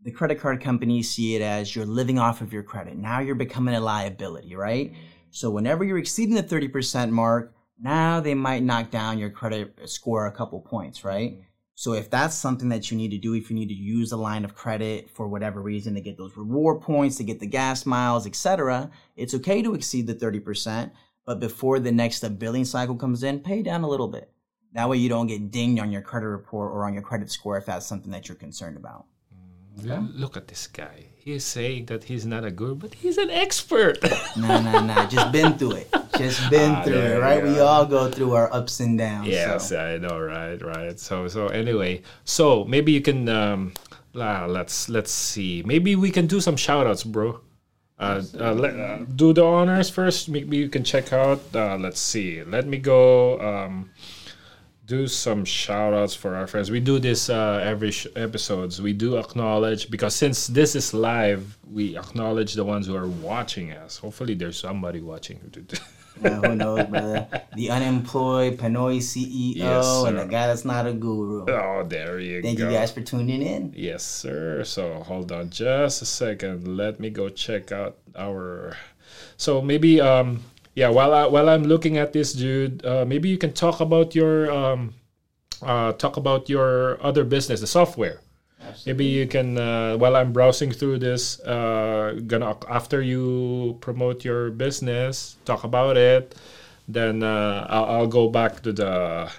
the 0.03 0.11
credit 0.11 0.39
card 0.39 0.61
companies 0.61 1.11
see 1.11 1.35
it 1.35 1.41
as 1.41 1.75
you're 1.75 1.85
living 1.85 2.19
off 2.19 2.41
of 2.41 2.51
your 2.51 2.63
credit. 2.63 2.97
Now 2.97 3.19
you're 3.19 3.35
becoming 3.35 3.75
a 3.75 3.79
liability, 3.79 4.55
right? 4.55 4.93
So 5.29 5.49
whenever 5.49 5.83
you're 5.83 5.97
exceeding 5.97 6.35
the 6.35 6.43
30% 6.43 7.11
mark, 7.11 7.53
now 7.79 8.19
they 8.19 8.33
might 8.33 8.63
knock 8.63 8.91
down 8.91 9.17
your 9.17 9.29
credit 9.29 9.73
score 9.89 10.27
a 10.27 10.31
couple 10.31 10.59
points, 10.59 11.03
right? 11.03 11.39
So 11.81 11.93
if 11.93 12.11
that's 12.11 12.35
something 12.35 12.69
that 12.69 12.91
you 12.91 12.95
need 12.95 13.09
to 13.09 13.17
do, 13.17 13.33
if 13.33 13.49
you 13.49 13.55
need 13.55 13.69
to 13.69 13.73
use 13.73 14.11
a 14.11 14.15
line 14.15 14.45
of 14.45 14.53
credit 14.53 15.09
for 15.09 15.27
whatever 15.27 15.63
reason 15.63 15.95
to 15.95 16.01
get 16.01 16.15
those 16.15 16.37
reward 16.37 16.79
points, 16.79 17.17
to 17.17 17.23
get 17.23 17.39
the 17.39 17.47
gas 17.47 17.87
miles, 17.87 18.27
etc., 18.27 18.91
it's 19.15 19.33
okay 19.33 19.63
to 19.63 19.73
exceed 19.73 20.05
the 20.05 20.13
30%, 20.13 20.91
but 21.25 21.39
before 21.39 21.79
the 21.79 21.91
next 21.91 22.19
billing 22.37 22.65
cycle 22.65 22.95
comes 22.95 23.23
in, 23.23 23.39
pay 23.39 23.63
down 23.63 23.81
a 23.81 23.89
little 23.89 24.07
bit. 24.07 24.31
That 24.73 24.89
way 24.89 24.97
you 24.97 25.09
don't 25.09 25.25
get 25.25 25.49
dinged 25.49 25.81
on 25.81 25.91
your 25.91 26.03
credit 26.03 26.27
report 26.27 26.71
or 26.71 26.85
on 26.85 26.93
your 26.93 27.01
credit 27.01 27.31
score 27.31 27.57
if 27.57 27.65
that's 27.65 27.87
something 27.87 28.11
that 28.11 28.27
you're 28.27 28.35
concerned 28.35 28.77
about. 28.77 29.07
Mm, 29.79 29.91
okay? 29.91 30.07
Look 30.13 30.37
at 30.37 30.47
this 30.47 30.67
guy. 30.67 31.07
He's 31.15 31.43
saying 31.43 31.87
that 31.87 32.03
he's 32.03 32.27
not 32.27 32.45
a 32.45 32.51
guru, 32.51 32.75
but 32.75 32.93
he's 32.93 33.17
an 33.17 33.31
expert. 33.31 33.97
no, 34.37 34.61
no, 34.61 34.85
no. 34.85 35.07
Just 35.07 35.31
been 35.31 35.57
through 35.57 35.77
it. 35.77 35.95
Just 36.21 36.49
been 36.49 36.71
ah, 36.71 36.83
through 36.83 36.95
it, 36.95 37.19
right? 37.19 37.43
We 37.43 37.59
all 37.59 37.85
go 37.85 38.09
through 38.09 38.33
our 38.33 38.53
ups 38.53 38.79
and 38.79 38.97
downs. 38.97 39.27
Yes, 39.27 39.69
so. 39.69 39.79
I 39.79 39.97
know, 39.97 40.19
right, 40.19 40.61
right. 40.61 40.99
So, 40.99 41.27
so 41.27 41.47
anyway, 41.47 42.01
so 42.23 42.63
maybe 42.65 42.91
you 42.91 43.01
can 43.01 43.27
um, 43.29 43.73
uh, 44.15 44.47
let's 44.47 44.89
let's 44.89 45.11
see. 45.11 45.63
Maybe 45.65 45.95
we 45.95 46.11
can 46.11 46.27
do 46.27 46.41
some 46.41 46.55
shout 46.55 46.87
outs, 46.87 47.03
bro. 47.03 47.41
Uh, 47.99 48.23
uh, 48.39 48.53
let, 48.53 48.79
uh, 48.79 48.97
do 49.15 49.31
the 49.31 49.45
honors 49.45 49.89
first. 49.89 50.27
Maybe 50.27 50.57
you 50.57 50.69
can 50.69 50.83
check 50.83 51.13
out. 51.13 51.41
Uh, 51.53 51.77
let's 51.77 51.99
see. 51.99 52.43
Let 52.43 52.65
me 52.65 52.77
go. 52.77 53.39
Um, 53.39 53.91
do 54.87 55.07
some 55.07 55.45
shout 55.45 55.93
outs 55.93 56.15
for 56.15 56.35
our 56.35 56.47
friends. 56.47 56.69
We 56.69 56.81
do 56.81 56.99
this 56.99 57.29
uh, 57.29 57.61
every 57.63 57.91
sh- 57.91 58.07
episodes. 58.15 58.81
We 58.81 58.91
do 58.91 59.17
acknowledge 59.17 59.89
because 59.89 60.15
since 60.15 60.47
this 60.47 60.75
is 60.75 60.93
live, 60.93 61.57
we 61.71 61.97
acknowledge 61.97 62.55
the 62.55 62.65
ones 62.65 62.87
who 62.87 62.95
are 62.95 63.07
watching 63.07 63.71
us. 63.71 63.97
Hopefully, 63.97 64.33
there's 64.33 64.59
somebody 64.59 64.99
watching. 64.99 65.39
yeah, 66.21 66.41
who 66.41 66.55
knows, 66.55 66.85
brother? 66.85 67.27
The 67.55 67.69
unemployed 67.69 68.57
Pinoy 68.57 68.97
CEO 68.97 69.55
yes, 69.55 70.03
and 70.03 70.17
the 70.17 70.25
guy 70.25 70.47
that's 70.47 70.65
not 70.65 70.87
a 70.87 70.93
guru. 70.93 71.45
Oh, 71.49 71.83
there 71.87 72.19
you 72.19 72.41
Thank 72.41 72.57
go. 72.57 72.65
Thank 72.65 72.73
you 72.73 72.79
guys 72.79 72.91
for 72.91 73.01
tuning 73.01 73.41
in. 73.41 73.73
Yes, 73.75 74.03
sir. 74.03 74.63
So 74.63 75.03
hold 75.03 75.31
on 75.31 75.49
just 75.49 76.01
a 76.01 76.05
second. 76.05 76.77
Let 76.77 76.99
me 76.99 77.09
go 77.09 77.29
check 77.29 77.71
out 77.71 77.97
our. 78.15 78.77
So 79.37 79.61
maybe 79.61 80.01
um 80.01 80.41
yeah, 80.73 80.89
while 80.89 81.13
I, 81.13 81.25
while 81.27 81.49
I'm 81.49 81.63
looking 81.63 81.97
at 81.97 82.13
this, 82.13 82.33
dude, 82.33 82.85
uh, 82.85 83.05
maybe 83.05 83.27
you 83.29 83.37
can 83.37 83.51
talk 83.53 83.81
about 83.81 84.15
your 84.15 84.51
um, 84.51 84.93
uh, 85.61 85.91
talk 85.93 86.17
about 86.17 86.49
your 86.49 87.01
other 87.03 87.23
business, 87.23 87.59
the 87.59 87.67
software. 87.67 88.21
Maybe 88.85 89.05
you 89.05 89.27
can 89.27 89.57
uh, 89.57 89.95
while 89.97 90.15
i'm 90.15 90.31
browsing 90.33 90.71
through 90.71 90.97
this 90.99 91.39
uh, 91.41 92.19
gonna 92.27 92.55
after 92.69 93.01
you 93.01 93.77
promote 93.81 94.23
your 94.25 94.49
business 94.51 95.37
talk 95.45 95.63
about 95.63 95.97
it 95.97 96.35
then 96.87 97.23
uh, 97.23 97.65
I'll, 97.69 97.85
I'll 97.85 98.07
go 98.07 98.27
back 98.29 98.61
to 98.63 98.73
the 98.73 99.29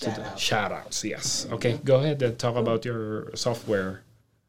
to 0.00 0.10
Shout 0.10 0.14
the 0.16 0.24
out. 0.24 0.38
shout 0.38 0.72
outs 0.72 1.04
yes 1.04 1.46
okay 1.52 1.78
go 1.84 1.96
ahead 2.00 2.22
and 2.22 2.38
talk 2.38 2.56
about 2.56 2.84
your 2.84 3.30
software 3.34 4.02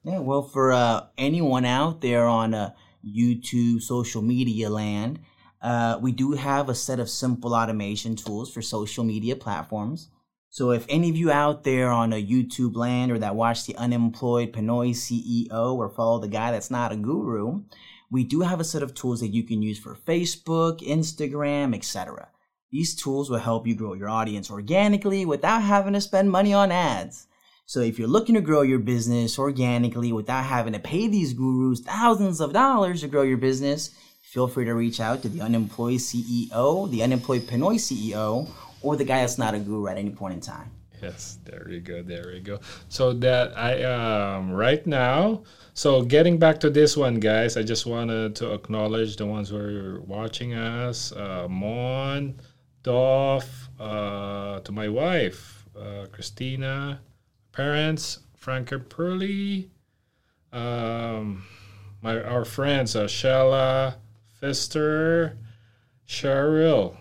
Yeah, 0.06 0.20
well, 0.20 0.44
for 0.44 0.72
uh, 0.72 1.08
anyone 1.18 1.66
out 1.66 2.02
there 2.02 2.26
on 2.30 2.54
uh, 2.54 2.74
YouTube, 3.02 3.82
social 3.82 4.22
media 4.22 4.70
land, 4.70 5.18
uh, 5.62 5.98
we 6.00 6.12
do 6.12 6.34
have 6.38 6.70
a 6.70 6.76
set 6.76 7.00
of 7.00 7.10
simple 7.10 7.56
automation 7.56 8.16
tools 8.16 8.54
for 8.54 8.62
social 8.62 9.04
media 9.04 9.36
platforms. 9.36 10.10
So 10.56 10.72
if 10.72 10.86
any 10.88 11.10
of 11.10 11.18
you 11.18 11.32
out 11.32 11.66
there 11.66 11.90
on 11.90 12.14
a 12.14 12.26
YouTube 12.26 12.78
land 12.78 13.12
or 13.12 13.20
that 13.20 13.36
watch 13.36 13.66
the 13.66 13.76
unemployed 13.76 14.54
Pinoy 14.54 14.92
CEO 14.92 15.76
or 15.76 15.90
follow 15.90 16.18
the 16.18 16.30
guy 16.30 16.52
that's 16.52 16.72
not 16.72 16.94
a 16.94 16.96
guru, 16.96 17.64
we 18.10 18.24
do 18.24 18.40
have 18.40 18.62
a 18.62 18.64
set 18.64 18.82
of 18.82 18.94
tools 18.94 19.20
that 19.20 19.34
you 19.34 19.44
can 19.44 19.62
use 19.62 19.78
for 19.78 19.98
Facebook, 20.08 20.80
Instagram, 20.80 21.76
etc. 21.76 22.30
These 22.72 22.96
tools 22.96 23.30
will 23.30 23.40
help 23.40 23.68
you 23.68 23.76
grow 23.76 23.96
your 23.96 24.08
audience 24.08 24.50
organically 24.50 25.26
without 25.26 25.62
having 25.62 25.92
to 25.92 26.00
spend 26.00 26.32
money 26.32 26.54
on 26.54 26.72
ads. 26.72 27.28
So 27.66 27.82
if 27.82 28.00
you're 28.00 28.08
looking 28.08 28.36
to 28.36 28.42
grow 28.42 28.62
your 28.62 28.80
business 28.80 29.38
organically 29.38 30.14
without 30.14 30.46
having 30.46 30.72
to 30.72 30.80
pay 30.80 31.10
these 31.10 31.34
gurus 31.34 31.82
thousands 31.82 32.40
of 32.40 32.54
dollars 32.54 33.02
to 33.02 33.10
grow 33.10 33.24
your 33.24 33.36
business, 33.36 33.90
feel 34.22 34.48
free 34.48 34.64
to 34.64 34.74
reach 34.74 35.02
out 35.02 35.22
to 35.24 35.28
the 35.28 35.42
unemployed 35.42 36.00
CEO, 36.00 36.90
the 36.90 37.04
unemployed 37.04 37.42
Pinoy 37.42 37.76
CEO, 37.76 38.50
or 38.86 38.96
the 38.96 39.04
guy 39.04 39.22
that's 39.22 39.38
not 39.38 39.54
a 39.54 39.60
guru 39.60 39.88
at 39.88 39.98
any 39.98 40.12
point 40.12 40.36
in 40.36 40.40
time. 40.40 40.70
Yes, 41.02 41.40
there 41.44 41.68
you 41.70 41.82
go, 41.82 42.02
there 42.02 42.32
you 42.34 42.42
go. 42.42 42.60
So 42.88 43.14
that 43.14 43.58
I 43.58 43.84
um 43.84 44.52
right 44.52 44.86
now, 44.88 45.44
so 45.74 46.04
getting 46.04 46.38
back 46.38 46.60
to 46.62 46.70
this 46.70 46.96
one, 46.96 47.20
guys, 47.20 47.58
I 47.58 47.64
just 47.64 47.86
wanted 47.86 48.36
to 48.38 48.54
acknowledge 48.54 49.18
the 49.18 49.26
ones 49.26 49.50
who 49.50 49.58
are 49.58 50.02
watching 50.02 50.54
us, 50.54 51.12
uh, 51.12 51.48
Mon, 51.50 52.36
Dolph, 52.84 53.70
uh, 53.80 54.62
to 54.62 54.72
my 54.72 54.88
wife, 54.88 55.66
uh, 55.78 56.06
Christina, 56.12 57.02
parents, 57.52 58.20
Frank 58.36 58.72
and 58.72 58.88
Pearly, 58.90 59.70
um, 60.54 61.44
my 62.02 62.22
our 62.24 62.46
friends, 62.46 62.96
uh, 62.96 63.06
Shella, 63.06 63.96
Fister, 64.42 65.36
Cheryl. 66.08 66.96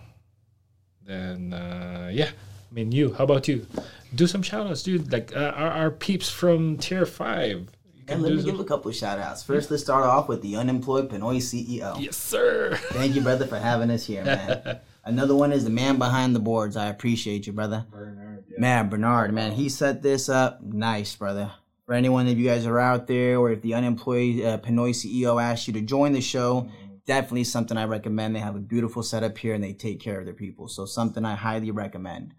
Then 1.07 1.53
uh, 1.53 2.11
yeah, 2.13 2.31
I 2.71 2.75
mean 2.75 2.93
you. 2.93 3.13
How 3.15 3.25
about 3.25 3.49
you? 3.49 3.67
Do 4.15 4.27
some 4.27 4.43
shout 4.43 4.67
outs, 4.67 4.83
dude. 4.83 5.13
Like 5.13 5.35
uh, 5.37 5.53
our, 5.57 5.71
our 5.71 5.91
peeps 5.91 6.31
from 6.31 6.79
tier 6.79 7.05
five. 7.07 7.69
And 8.07 8.23
let 8.23 8.29
do 8.31 8.35
me 8.37 8.43
some- 8.43 8.51
give 8.51 8.61
a 8.61 8.65
couple 8.65 8.91
of 8.91 8.97
shout 8.97 9.19
outs. 9.19 9.43
First, 9.43 9.71
let's 9.71 9.83
start 9.83 10.05
off 10.05 10.29
with 10.29 10.43
the 10.43 10.57
unemployed 10.57 11.09
Pinoy 11.09 11.37
CEO. 11.39 11.99
yes, 12.01 12.17
sir. 12.17 12.77
Thank 12.91 13.15
you, 13.15 13.23
brother, 13.23 13.47
for 13.47 13.59
having 13.59 13.91
us 13.91 14.05
here, 14.07 14.25
man. 14.25 14.79
Another 15.07 15.35
one 15.35 15.53
is 15.53 15.65
the 15.65 15.71
man 15.71 15.99
behind 15.99 16.35
the 16.35 16.41
boards. 16.41 16.77
I 16.77 16.87
appreciate 16.89 17.47
you, 17.47 17.53
brother. 17.55 17.87
Bernard. 17.91 18.45
Man, 18.59 18.89
Bernard, 18.89 19.33
man, 19.35 19.53
he 19.53 19.69
set 19.69 20.03
this 20.03 20.29
up 20.29 20.63
nice, 20.63 21.17
brother. 21.17 21.51
For 21.87 21.93
anyone 21.95 22.27
of 22.29 22.39
you 22.39 22.47
guys 22.47 22.67
are 22.67 22.79
out 22.79 23.07
there, 23.07 23.39
or 23.39 23.51
if 23.51 23.61
the 23.63 23.75
unemployed 23.75 24.41
uh, 24.43 24.59
Pinoy 24.59 24.91
CEO 24.91 25.43
asks 25.43 25.67
you 25.67 25.73
to 25.75 25.81
join 25.83 26.13
the 26.13 26.21
show, 26.23 26.69
definitely 27.07 27.45
something 27.45 27.77
I 27.77 27.85
recommend. 27.85 28.35
They 28.35 28.41
have 28.41 28.57
a 28.57 28.61
beautiful 28.61 29.03
setup 29.03 29.37
here 29.39 29.55
and 29.55 29.63
they 29.63 29.73
take 29.73 30.01
care 30.01 30.19
of 30.19 30.25
their 30.25 30.35
people. 30.35 30.69
So, 30.69 30.87
something 30.87 31.25
I 31.25 31.35
highly 31.35 31.71
recommend. 31.71 32.35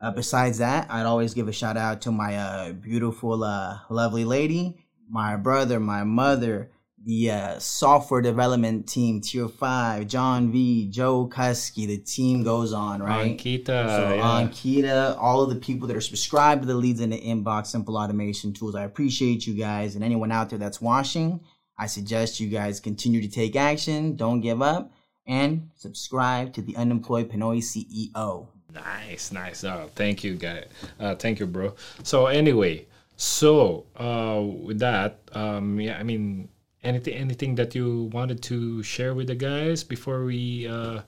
Uh, 0.00 0.10
besides 0.10 0.58
that, 0.58 0.90
I'd 0.90 1.06
always 1.06 1.34
give 1.34 1.48
a 1.48 1.52
shout 1.52 1.76
out 1.76 2.02
to 2.02 2.12
my 2.12 2.36
uh, 2.36 2.72
beautiful, 2.72 3.42
uh, 3.42 3.78
lovely 3.88 4.24
lady, 4.24 4.84
my 5.08 5.36
brother, 5.36 5.80
my 5.80 6.04
mother, 6.04 6.70
the 7.04 7.30
uh, 7.30 7.58
software 7.58 8.22
development 8.22 8.88
team, 8.88 9.20
Tier 9.20 9.48
5, 9.48 10.06
John 10.06 10.50
V, 10.50 10.88
Joe 10.90 11.28
Kusky. 11.28 11.86
The 11.86 11.98
team 11.98 12.42
goes 12.42 12.72
on, 12.72 13.02
right? 13.02 13.38
Ankita. 13.38 13.66
So 13.66 14.14
yeah. 14.14 14.22
Ankita, 14.22 15.16
all 15.18 15.42
of 15.42 15.50
the 15.50 15.56
people 15.56 15.86
that 15.88 15.96
are 15.96 16.00
subscribed 16.00 16.62
to 16.62 16.66
the 16.66 16.74
leads 16.74 17.00
in 17.00 17.10
the 17.10 17.20
inbox, 17.20 17.66
simple 17.66 17.98
automation 17.98 18.52
tools. 18.54 18.74
I 18.74 18.84
appreciate 18.84 19.46
you 19.46 19.54
guys, 19.54 19.94
and 19.94 20.04
anyone 20.04 20.32
out 20.32 20.48
there 20.48 20.58
that's 20.58 20.80
watching, 20.80 21.40
I 21.76 21.86
suggest 21.86 22.40
you 22.40 22.48
guys 22.48 22.80
continue 22.80 23.20
to 23.20 23.28
take 23.28 23.56
action, 23.56 24.16
don't 24.16 24.40
give 24.40 24.62
up, 24.62 24.92
and 25.26 25.70
subscribe 25.74 26.52
to 26.54 26.62
the 26.62 26.76
Unemployed 26.76 27.30
Pinoy 27.30 27.58
CEO. 27.58 28.46
Nice, 28.72 29.32
nice. 29.32 29.64
Oh, 29.64 29.90
thank 29.94 30.24
you, 30.24 30.34
guy. 30.34 30.64
Uh, 30.98 31.14
thank 31.14 31.40
you, 31.40 31.46
bro. 31.46 31.74
So 32.02 32.26
anyway, 32.26 32.86
so 33.16 33.86
uh, 33.96 34.40
with 34.42 34.78
that, 34.80 35.20
um, 35.32 35.80
yeah, 35.80 35.98
I 35.98 36.02
mean, 36.02 36.48
anything, 36.82 37.14
anything 37.14 37.54
that 37.56 37.74
you 37.74 38.10
wanted 38.12 38.42
to 38.44 38.82
share 38.82 39.14
with 39.14 39.28
the 39.28 39.34
guys 39.34 39.84
before 39.84 40.24
we 40.24 40.66
uh, 40.66 41.02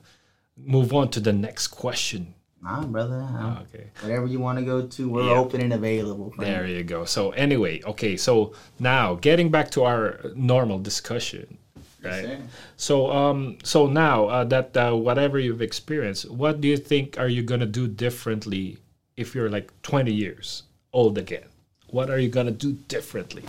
move 0.57 0.93
on 0.93 1.09
to 1.09 1.19
the 1.19 1.33
next 1.33 1.67
question? 1.67 2.33
Nah, 2.67 2.83
brother. 2.85 3.21
uh, 3.21 3.61
Okay. 3.63 3.85
Whatever 4.01 4.25
you 4.27 4.39
want 4.39 4.59
to 4.59 4.65
go 4.65 4.85
to, 4.95 5.09
we're 5.09 5.23
Yeah. 5.29 5.39
open 5.39 5.61
and 5.61 5.73
available. 5.73 6.31
friend. 6.31 6.45
There 6.51 6.67
you 6.67 6.83
go. 6.83 7.05
So 7.05 7.31
anyway, 7.31 7.81
okay. 7.83 8.17
So 8.17 8.53
now 8.79 9.15
getting 9.15 9.49
back 9.49 9.71
to 9.71 9.83
our 9.83 10.19
normal 10.35 10.79
discussion, 10.79 11.57
right? 12.03 12.25
sir. 12.25 12.39
so 12.75 13.09
um, 13.11 13.57
so 13.63 13.87
now 13.87 14.27
uh, 14.27 14.43
that 14.53 14.75
uh, 14.75 14.93
whatever 14.95 15.39
you've 15.39 15.61
experienced, 15.61 16.29
what 16.29 16.59
do 16.61 16.67
you 16.67 16.77
think 16.77 17.17
are 17.17 17.29
you 17.29 17.41
gonna 17.41 17.65
do 17.65 17.87
differently 17.87 18.77
if 19.15 19.33
you're 19.33 19.49
like 19.49 19.71
20 19.83 20.11
years 20.13 20.63
old 20.91 21.17
again? 21.17 21.47
What 21.89 22.09
are 22.09 22.19
you 22.19 22.29
gonna 22.29 22.51
do 22.51 22.73
differently? 22.89 23.43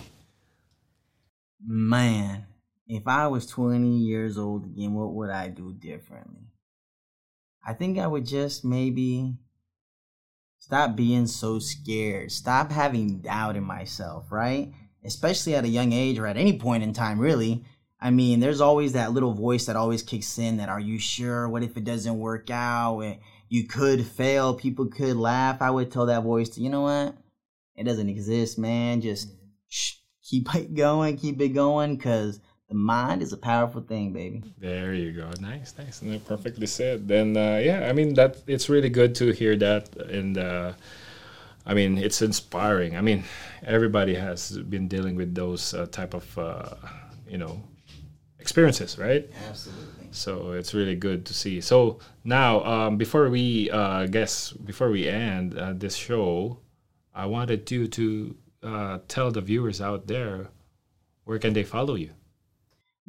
Man, 1.65 2.45
if 2.87 3.05
I 3.07 3.27
was 3.27 3.45
20 3.45 3.97
years 3.97 4.37
old 4.37 4.65
again, 4.65 4.93
what 4.93 5.13
would 5.13 5.29
I 5.29 5.49
do 5.49 5.73
differently? 5.73 6.47
I 7.65 7.73
think 7.73 7.97
I 7.97 8.07
would 8.07 8.25
just 8.25 8.63
maybe 8.65 9.35
stop 10.59 10.95
being 10.95 11.27
so 11.27 11.59
scared. 11.59 12.31
Stop 12.31 12.71
having 12.71 13.21
doubt 13.21 13.55
in 13.55 13.63
myself, 13.63 14.31
right? 14.31 14.71
Especially 15.03 15.55
at 15.55 15.65
a 15.65 15.69
young 15.69 15.93
age 15.93 16.19
or 16.19 16.27
at 16.27 16.37
any 16.37 16.59
point 16.59 16.83
in 16.83 16.93
time, 16.93 17.19
really. 17.19 17.65
I 18.01 18.11
mean, 18.11 18.39
there's 18.39 18.61
always 18.61 18.93
that 18.93 19.11
little 19.11 19.33
voice 19.33 19.65
that 19.65 19.75
always 19.75 20.03
kicks 20.03 20.37
in 20.37 20.57
that, 20.57 20.69
are 20.69 20.79
you 20.79 20.99
sure? 20.99 21.49
What 21.49 21.63
if 21.63 21.75
it 21.75 21.83
doesn't 21.83 22.17
work 22.17 22.49
out? 22.49 22.99
And 22.99 23.17
you 23.49 23.67
could 23.67 24.05
fail. 24.05 24.53
People 24.53 24.87
could 24.87 25.17
laugh. 25.17 25.61
I 25.61 25.69
would 25.69 25.91
tell 25.91 26.05
that 26.05 26.23
voice 26.23 26.49
to, 26.49 26.61
you 26.61 26.69
know 26.69 26.81
what? 26.81 27.15
It 27.75 27.83
doesn't 27.83 28.09
exist, 28.09 28.57
man. 28.57 29.01
Just 29.01 29.29
mm. 29.29 29.37
shh, 29.67 29.95
keep 30.23 30.53
it 30.55 30.73
going, 30.75 31.17
keep 31.17 31.41
it 31.41 31.49
going, 31.49 31.95
because 31.95 32.39
the 32.69 32.75
mind 32.75 33.21
is 33.21 33.33
a 33.33 33.37
powerful 33.37 33.81
thing, 33.81 34.13
baby. 34.13 34.43
There 34.59 34.93
you 34.93 35.11
go. 35.11 35.29
Nice, 35.41 35.73
nice. 35.77 36.01
No, 36.01 36.17
perfectly 36.19 36.67
said. 36.67 37.07
Then 37.07 37.35
uh, 37.35 37.59
yeah, 37.63 37.89
I 37.89 37.93
mean 37.93 38.13
that 38.13 38.37
it's 38.47 38.69
really 38.69 38.89
good 38.89 39.15
to 39.15 39.31
hear 39.31 39.57
that, 39.57 39.95
and 39.97 40.37
uh, 40.37 40.73
I 41.65 41.73
mean 41.73 41.97
it's 41.97 42.21
inspiring. 42.21 42.95
I 42.95 43.01
mean 43.01 43.23
everybody 43.63 44.13
has 44.15 44.57
been 44.57 44.87
dealing 44.87 45.15
with 45.15 45.33
those 45.33 45.73
uh, 45.73 45.87
type 45.87 46.13
of 46.13 46.37
uh, 46.37 46.75
you 47.27 47.39
know 47.39 47.61
experiences, 48.39 48.97
right? 48.99 49.27
Absolutely. 49.49 50.07
So 50.11 50.51
it's 50.51 50.73
really 50.73 50.95
good 50.95 51.25
to 51.25 51.33
see. 51.33 51.61
So 51.61 51.99
now, 52.23 52.63
um, 52.63 52.97
before 52.97 53.29
we 53.29 53.69
uh, 53.71 54.05
guess, 54.05 54.51
before 54.51 54.89
we 54.91 55.07
end 55.07 55.57
uh, 55.57 55.73
this 55.73 55.95
show, 55.95 56.59
I 57.13 57.25
wanted 57.25 57.69
you 57.69 57.87
to 57.87 58.35
uh, 58.61 58.99
tell 59.07 59.31
the 59.31 59.41
viewers 59.41 59.81
out 59.81 60.07
there 60.07 60.49
where 61.25 61.39
can 61.39 61.53
they 61.53 61.63
follow 61.63 61.95
you. 61.95 62.11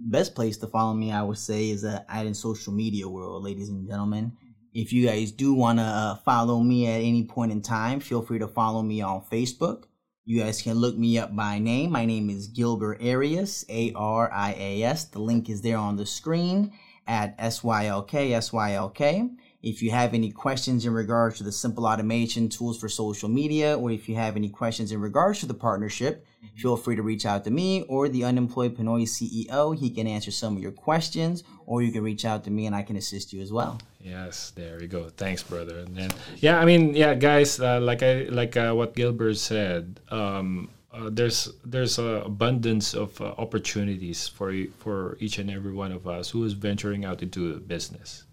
Best 0.03 0.35
place 0.35 0.57
to 0.59 0.67
follow 0.67 0.95
me, 0.95 1.13
I 1.13 1.23
would 1.23 1.37
say, 1.37 1.69
is 1.69 1.85
uh, 1.85 2.03
at 2.09 2.25
in 2.25 2.33
social 2.33 2.73
media 2.73 3.07
world, 3.07 3.45
ladies 3.45 3.69
and 3.69 3.87
gentlemen. 3.87 4.33
If 4.73 4.93
you 4.95 5.07
guys 5.07 5.31
do 5.31 5.53
want 5.53 5.79
to 5.79 5.85
uh, 5.85 6.15
follow 6.17 6.61
me 6.61 6.87
at 6.87 7.01
any 7.01 7.25
point 7.25 7.53
in 7.53 7.61
time, 7.61 8.01
feel 8.01 8.23
free 8.23 8.39
to 8.39 8.49
follow 8.49 8.83
me 8.83 9.03
on 9.03 9.23
Facebook. 9.31 9.85
You 10.25 10.41
guys 10.43 10.63
can 10.63 10.79
look 10.79 10.97
me 10.97 11.19
up 11.19 11.37
by 11.37 11.59
name. 11.59 11.91
My 11.91 12.07
name 12.07 12.31
is 12.31 12.47
Gilbert 12.47 13.03
Arias, 13.03 13.65
A 13.69 13.93
R 13.95 14.33
I 14.33 14.55
A 14.59 14.83
S. 14.85 15.05
The 15.05 15.19
link 15.19 15.51
is 15.51 15.61
there 15.61 15.77
on 15.77 15.97
the 15.97 16.07
screen 16.07 16.73
at 17.07 17.37
SYLK, 17.39 18.11
SYLK. 18.11 19.31
If 19.63 19.83
you 19.83 19.91
have 19.91 20.15
any 20.15 20.31
questions 20.31 20.87
in 20.87 20.95
regards 20.95 21.37
to 21.39 21.45
the 21.45 21.53
simple 21.53 21.87
automation 21.87 22.49
tools 22.49 22.81
for 22.81 22.89
social 22.89 23.29
media, 23.29 23.77
or 23.77 23.91
if 23.91 24.09
you 24.09 24.15
have 24.15 24.37
any 24.37 24.49
questions 24.49 24.93
in 24.93 25.01
regards 25.01 25.41
to 25.41 25.47
the 25.47 25.53
partnership, 25.53 26.25
feel 26.57 26.77
free 26.77 26.97
to 26.97 27.03
reach 27.03 27.27
out 27.27 27.45
to 27.45 27.51
me 27.51 27.83
or 27.83 28.09
the 28.09 28.25
unemployed 28.25 28.77
Pinoy 28.77 29.03
CEO. 29.03 29.77
He 29.77 29.91
can 29.91 30.07
answer 30.07 30.31
some 30.31 30.57
of 30.57 30.63
your 30.63 30.73
questions, 30.73 31.45
or 31.67 31.83
you 31.83 31.93
can 31.93 32.03
reach 32.03 32.25
out 32.25 32.45
to 32.45 32.51
me 32.51 32.67
and 32.67 32.75
I 32.75 32.83
can 32.83 32.97
assist 32.97 33.33
you 33.33 33.41
as 33.41 33.53
well. 33.53 33.79
Yes, 34.01 34.51
there 34.51 34.79
we 34.79 34.87
go. 34.87 35.09
Thanks, 35.09 35.43
brother. 35.43 35.79
And 35.79 35.97
then, 35.97 36.11
yeah, 36.39 36.59
I 36.59 36.65
mean, 36.65 36.95
yeah, 36.95 37.15
guys, 37.15 37.61
uh, 37.61 37.81
like 37.81 38.03
I 38.03 38.25
like 38.25 38.57
uh, 38.57 38.73
what 38.73 38.95
Gilbert 38.95 39.37
said. 39.37 40.01
Um, 40.11 40.71
uh, 40.93 41.09
there's 41.13 41.53
there's 41.65 41.99
a 41.99 42.23
abundance 42.27 42.95
of 42.95 43.21
uh, 43.21 43.35
opportunities 43.39 44.27
for 44.27 44.53
for 44.79 45.17
each 45.21 45.39
and 45.39 45.51
every 45.51 45.73
one 45.73 45.93
of 45.93 46.09
us 46.09 46.31
who 46.31 46.43
is 46.45 46.53
venturing 46.53 47.05
out 47.05 47.23
into 47.23 47.61
business. 47.61 48.25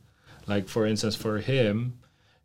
Like 0.47 0.67
for 0.67 0.85
instance, 0.85 1.15
for 1.15 1.37
him, 1.39 1.99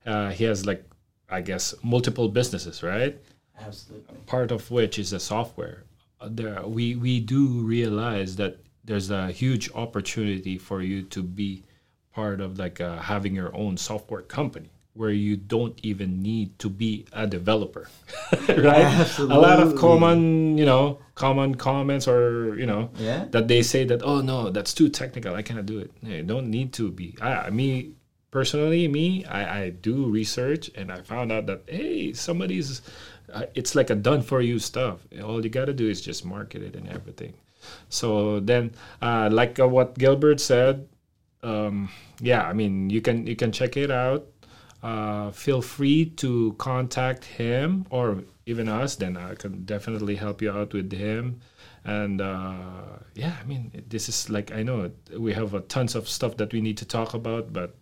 uh, 0.04 0.30
he 0.30 0.44
has 0.44 0.66
like 0.66 0.84
I 1.30 1.40
guess 1.40 1.74
multiple 1.82 2.28
businesses, 2.28 2.82
right? 2.82 3.18
Absolutely. 3.66 4.16
part 4.26 4.50
of 4.50 4.70
which 4.70 4.98
is 4.98 5.10
the 5.10 5.20
software. 5.20 5.84
Uh, 6.20 6.28
There, 6.30 6.62
we 6.66 6.96
we 6.96 7.20
do 7.20 7.46
realize 7.76 8.36
that 8.36 8.58
there's 8.84 9.10
a 9.10 9.30
huge 9.30 9.70
opportunity 9.74 10.58
for 10.58 10.82
you 10.82 11.02
to 11.14 11.22
be 11.22 11.62
part 12.14 12.40
of 12.40 12.58
like 12.58 12.80
uh, 12.80 12.98
having 12.98 13.34
your 13.34 13.54
own 13.56 13.76
software 13.76 14.22
company 14.22 14.68
where 14.94 15.10
you 15.10 15.36
don't 15.36 15.78
even 15.82 16.20
need 16.20 16.58
to 16.58 16.68
be 16.68 17.06
a 17.14 17.26
developer, 17.26 17.88
right? 18.48 18.84
Absolutely. 18.84 19.36
A 19.36 19.40
lot 19.40 19.58
of 19.58 19.74
common, 19.76 20.58
you 20.58 20.66
know, 20.66 20.98
common 21.14 21.54
comments 21.54 22.06
or 22.06 22.54
you 22.58 22.66
know 22.66 22.90
Yeah. 22.98 23.24
that 23.30 23.48
they 23.48 23.62
say 23.62 23.84
that 23.86 24.02
oh 24.02 24.20
no 24.20 24.50
that's 24.50 24.74
too 24.74 24.88
technical 24.90 25.34
I 25.34 25.42
cannot 25.42 25.66
do 25.66 25.78
it. 25.78 25.90
No, 26.02 26.10
you 26.10 26.22
don't 26.22 26.50
need 26.50 26.72
to 26.74 26.90
be. 26.90 27.16
I, 27.22 27.48
me 27.50 27.92
personally, 28.30 28.86
me 28.88 29.24
I, 29.24 29.42
I 29.64 29.70
do 29.70 30.10
research 30.10 30.70
and 30.74 30.92
I 30.92 31.00
found 31.02 31.32
out 31.32 31.46
that 31.46 31.62
hey 31.66 32.12
somebody's 32.12 32.82
it's 33.54 33.74
like 33.74 33.90
a 33.90 33.94
done 33.94 34.22
for 34.22 34.40
you 34.40 34.58
stuff. 34.58 35.06
All 35.22 35.42
you 35.42 35.50
got 35.50 35.66
to 35.66 35.72
do 35.72 35.88
is 35.88 36.00
just 36.00 36.24
market 36.24 36.62
it 36.62 36.76
and 36.76 36.88
everything. 36.88 37.34
So 37.88 38.40
then, 38.40 38.72
uh, 39.00 39.28
like 39.32 39.58
uh, 39.60 39.68
what 39.68 39.96
Gilbert 39.98 40.40
said, 40.40 40.88
um, 41.42 41.90
yeah, 42.20 42.42
I 42.42 42.52
mean 42.52 42.90
you 42.90 43.00
can 43.00 43.26
you 43.26 43.36
can 43.36 43.52
check 43.52 43.76
it 43.76 43.90
out. 43.90 44.26
Uh, 44.82 45.30
feel 45.30 45.62
free 45.62 46.06
to 46.06 46.54
contact 46.58 47.24
him 47.24 47.86
or 47.90 48.24
even 48.46 48.68
us. 48.68 48.96
Then 48.96 49.16
I 49.16 49.34
can 49.34 49.64
definitely 49.64 50.16
help 50.16 50.42
you 50.42 50.50
out 50.50 50.72
with 50.72 50.92
him. 50.92 51.40
And 51.84 52.20
uh, 52.20 52.98
yeah, 53.14 53.36
I 53.40 53.44
mean 53.46 53.84
this 53.88 54.08
is 54.08 54.30
like 54.30 54.52
I 54.52 54.62
know 54.62 54.90
we 55.16 55.32
have 55.32 55.68
tons 55.68 55.94
of 55.94 56.08
stuff 56.08 56.36
that 56.38 56.52
we 56.52 56.60
need 56.60 56.78
to 56.78 56.84
talk 56.84 57.14
about, 57.14 57.52
but 57.52 57.76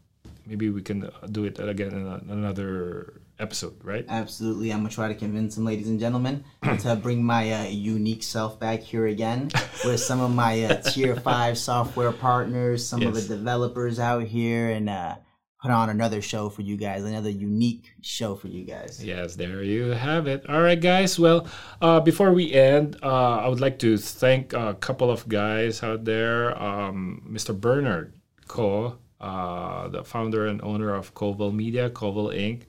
maybe 0.47 0.71
we 0.71 0.83
can 0.83 1.05
uh, 1.05 1.27
do 1.31 1.45
it 1.45 1.59
again 1.59 1.93
in 1.93 2.31
another 2.31 3.21
episode, 3.41 3.83
right? 3.83 4.05
Absolutely. 4.09 4.71
I'm 4.71 4.81
going 4.81 4.91
to 4.91 4.95
try 4.95 5.09
to 5.09 5.15
convince 5.15 5.55
some 5.55 5.65
ladies 5.65 5.89
and 5.89 5.99
gentlemen 5.99 6.45
to 6.81 6.97
bring 6.97 7.25
my 7.25 7.53
uh, 7.53 7.65
unique 7.65 8.23
self 8.23 8.61
back 8.61 8.81
here 8.81 9.07
again 9.07 9.51
with 9.85 10.01
some 10.01 10.21
of 10.21 10.35
my 10.35 10.65
uh, 10.65 10.83
tier 10.83 11.17
five 11.29 11.59
software 11.59 12.13
partners, 12.13 12.87
some 12.87 13.03
of 13.03 13.15
the 13.15 13.23
developers 13.23 13.99
out 13.99 14.25
here, 14.25 14.71
and 14.71 14.89
uh, 14.89 15.17
put 15.63 15.71
on 15.71 15.91
another 15.91 16.23
show 16.23 16.49
for 16.49 16.63
you 16.63 16.77
guys, 16.77 17.05
another 17.05 17.31
unique 17.31 17.93
show 18.01 18.35
for 18.35 18.49
you 18.49 18.65
guys. 18.65 19.03
Yes, 19.05 19.37
there 19.37 19.63
you 19.63 19.89
have 19.91 20.27
it. 20.27 20.49
All 20.49 20.63
right, 20.63 20.81
guys. 20.81 21.19
Well, 21.19 21.47
uh, 21.83 22.01
before 22.01 22.33
we 22.33 22.53
end, 22.53 22.97
uh, 23.03 23.39
I 23.39 23.49
would 23.49 23.61
like 23.61 23.79
to 23.81 23.97
thank 23.99 24.53
a 24.53 24.75
couple 24.75 25.11
of 25.11 25.29
guys 25.29 25.83
out 25.83 26.05
there. 26.05 26.61
Um, 26.61 27.29
Mr. 27.31 27.59
Bernard 27.59 28.15
Ko, 28.49 28.99
uh, 29.21 29.89
the 29.89 30.03
founder 30.03 30.47
and 30.47 30.63
owner 30.63 30.95
of 30.95 31.15
Colville 31.15 31.53
Media, 31.53 31.91
Colville 31.91 32.31
Inc. 32.31 32.63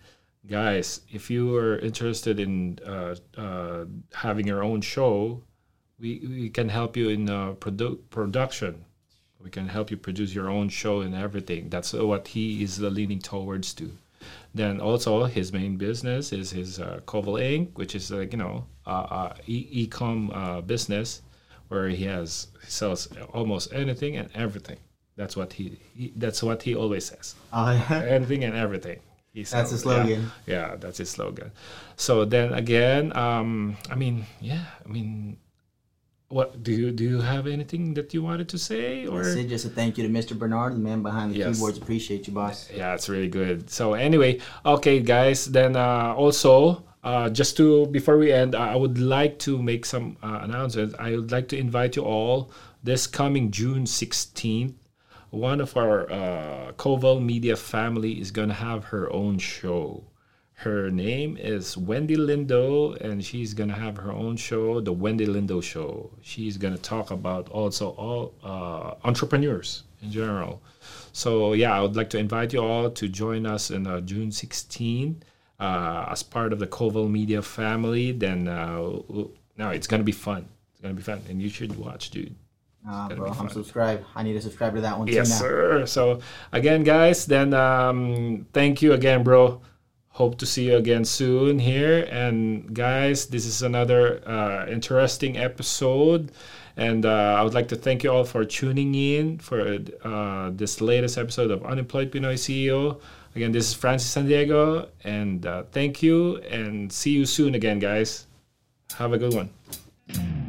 Guys, 0.49 1.01
if 1.12 1.30
you 1.30 1.56
are 1.56 1.77
interested 1.80 2.39
in 2.39 2.80
uh, 2.86 3.15
uh, 3.38 3.86
having 4.13 4.47
your 4.47 4.63
own 4.63 4.82
show, 4.82 5.43
we, 5.99 6.19
we 6.27 6.49
can 6.49 6.67
help 6.67 6.97
you 6.97 7.10
in 7.10 7.30
uh, 7.30 7.54
produ- 7.54 7.99
production. 8.10 8.86
We 9.43 9.51
can 9.51 9.67
help 9.67 9.91
you 9.91 9.97
produce 9.97 10.34
your 10.34 10.49
own 10.49 10.69
show 10.69 11.01
and 11.01 11.13
everything. 11.13 11.69
That's 11.69 11.93
what 11.93 12.30
he 12.30 12.63
is 12.63 12.80
leaning 12.80 13.19
towards 13.19 13.73
to. 13.75 13.91
Then 14.54 14.80
also 14.80 15.25
his 15.25 15.54
main 15.54 15.77
business 15.77 16.34
is 16.34 16.51
his 16.51 16.80
uh, 16.80 17.01
Koval 17.06 17.39
Inc., 17.39 17.69
which 17.75 17.95
is 17.95 18.12
like 18.12 18.34
you 18.34 18.38
know 18.38 18.65
uh, 18.86 18.89
uh, 18.89 19.34
e- 19.47 19.67
e-com 19.71 20.32
uh, 20.32 20.62
business 20.62 21.21
where 21.69 21.88
he 21.89 22.04
has 22.06 22.47
he 22.63 22.69
sells 22.69 23.08
almost 23.34 23.73
anything 23.73 24.17
and 24.17 24.30
everything. 24.36 24.77
That's 25.15 25.36
what 25.36 25.54
he, 25.54 25.80
he 25.95 26.13
that's 26.15 26.43
what 26.43 26.63
he 26.63 26.75
always 26.75 27.06
says. 27.06 27.36
Oh. 27.54 27.69
Anything 27.89 28.43
and 28.43 28.56
everything. 28.56 28.99
He 29.34 29.44
That's 29.44 29.72
his 29.72 29.82
slogan. 29.82 30.30
Yeah, 30.46 30.70
yeah, 30.72 30.76
that's 30.76 30.98
his 30.98 31.10
slogan. 31.10 31.52
So 31.96 32.26
then 32.26 32.54
again, 32.54 33.15
um, 33.15 33.78
I 33.89 33.96
mean, 33.96 34.26
yeah, 34.41 34.65
I 34.86 34.89
mean, 34.89 35.38
what 36.28 36.63
do 36.63 36.72
you 36.74 36.91
do? 36.91 37.04
You 37.04 37.22
have 37.22 37.48
anything 37.48 37.94
that 37.94 38.13
you 38.13 38.24
wanted 38.24 38.50
to 38.50 38.58
say 38.58 39.06
or? 39.08 39.24
That's 39.24 39.36
it. 39.36 39.48
Just 39.48 39.65
a 39.65 39.70
thank 39.70 39.98
you 39.98 40.06
to 40.06 40.10
Mr. 40.13 40.38
Bernard, 40.38 40.74
the 40.76 40.80
man 40.80 41.02
behind 41.02 41.32
the 41.34 41.38
Yes. 41.38 41.56
keyboards. 41.56 41.78
Appreciate 41.78 42.28
you, 42.28 42.34
boss. 42.34 42.70
Yeah, 42.76 42.94
it's 42.94 43.08
really 43.08 43.30
good. 43.30 43.70
So 43.70 43.94
anyway, 43.94 44.39
okay, 44.65 45.00
guys. 45.00 45.46
Then 45.46 45.76
uh, 45.78 46.13
also, 46.15 46.84
uh, 47.04 47.30
just 47.30 47.56
to 47.58 47.86
before 47.88 48.17
we 48.17 48.34
end, 48.34 48.54
I 48.54 48.76
would 48.76 48.98
like 48.98 49.39
to 49.39 49.62
make 49.62 49.86
some 49.86 50.17
uh, 50.22 50.39
announcements. 50.44 50.94
I 51.00 51.12
would 51.15 51.32
like 51.32 51.48
to 51.50 51.58
invite 51.58 51.96
you 51.96 52.04
all 52.04 52.52
this 52.84 53.08
coming 53.08 53.50
June 53.52 53.86
sixteenth. 53.86 54.76
One 55.32 55.62
of 55.62 55.78
our 55.78 56.12
uh, 56.12 56.74
Koval 56.74 57.24
Media 57.24 57.56
family 57.56 58.20
is 58.20 58.32
gonna 58.32 58.54
have 58.54 58.84
her 58.84 59.10
own 59.13 59.38
show. 59.38 60.04
Her 60.56 60.91
name 60.91 61.38
is 61.38 61.78
Wendy 61.78 62.17
Lindo, 62.17 63.00
and 63.00 63.24
she's 63.24 63.54
gonna 63.54 63.80
have 63.80 63.96
her 63.96 64.12
own 64.12 64.36
show, 64.36 64.82
the 64.82 64.91
Wendy 64.91 65.26
Lindo 65.26 65.63
Show. 65.63 66.12
She's 66.22 66.58
gonna 66.58 66.78
talk 66.78 67.12
about 67.12 67.48
also 67.48 67.91
all 67.91 68.34
uh, 68.44 68.96
entrepreneurs 69.08 69.84
in 70.02 70.12
general. 70.12 70.62
So 71.13 71.54
yeah, 71.54 71.72
I 71.78 71.80
would 71.80 71.96
like 71.96 72.10
to 72.10 72.17
invite 72.17 72.52
you 72.52 72.60
all 72.60 72.89
to 72.91 73.08
join 73.08 73.46
us 73.46 73.72
in 73.72 73.88
uh, 73.88 74.02
June 74.02 74.34
16 74.34 75.24
uh, 75.62 76.08
as 76.12 76.24
part 76.24 76.52
of 76.52 76.60
the 76.60 76.67
Koval 76.67 77.10
Media 77.10 77.41
family. 77.41 78.12
Then 78.12 78.50
uh, 78.50 78.82
no, 79.58 79.70
it's 79.70 79.88
gonna 79.88 80.04
be 80.04 80.12
fun. 80.12 80.50
It's 80.74 80.82
gonna 80.82 80.94
be 80.94 81.02
fun, 81.04 81.22
and 81.30 81.41
you 81.41 81.48
should 81.48 81.78
watch, 81.78 82.10
dude. 82.10 82.36
Ah, 82.88 83.10
bro, 83.10 83.32
I'm 83.32 83.50
subscribed. 83.50 84.06
I 84.15 84.24
need 84.24 84.34
to 84.34 84.41
subscribe 84.41 84.74
to 84.76 84.82
that 84.82 84.98
one 84.98 85.08
Yes, 85.08 85.28
too 85.28 85.34
now. 85.34 85.39
sir. 85.39 85.86
So 85.86 86.20
again, 86.52 86.84
guys, 86.84 87.26
then 87.26 87.54
um, 87.54 88.48
thank 88.54 88.82
you 88.82 88.94
again, 88.94 89.24
bro. 89.24 89.62
Hope 90.10 90.38
to 90.39 90.46
see 90.46 90.65
you 90.72 90.78
again 90.78 91.06
soon 91.06 91.60
here. 91.60 92.08
And 92.12 92.74
guys, 92.74 93.28
this 93.28 93.46
is 93.46 93.62
another 93.62 94.22
uh, 94.28 94.65
interesting 94.67 95.38
episode. 95.38 96.32
And 96.76 97.06
uh, 97.06 97.36
I 97.38 97.44
would 97.44 97.54
like 97.54 97.67
to 97.70 97.76
thank 97.76 98.04
you 98.04 98.12
all 98.12 98.24
for 98.24 98.44
tuning 98.46 98.96
in 98.96 99.38
for 99.39 99.78
uh, 100.04 100.50
this 100.54 100.82
latest 100.82 101.17
episode 101.17 101.52
of 101.52 101.63
Unemployed 101.65 102.12
Pinoy 102.12 102.34
CEO. 102.36 103.00
Again, 103.36 103.52
this 103.52 103.67
is 103.70 103.74
Francis 103.74 104.10
San 104.10 104.26
Diego, 104.26 104.89
and 105.06 105.46
uh, 105.46 105.63
thank 105.72 106.04
you, 106.04 106.38
and 106.50 106.91
see 106.91 107.12
you 107.12 107.26
soon 107.26 107.56
again, 107.56 107.80
guys. 107.80 108.28
Have 108.98 109.13
a 109.13 109.17
good 109.17 109.34
one. 109.34 110.40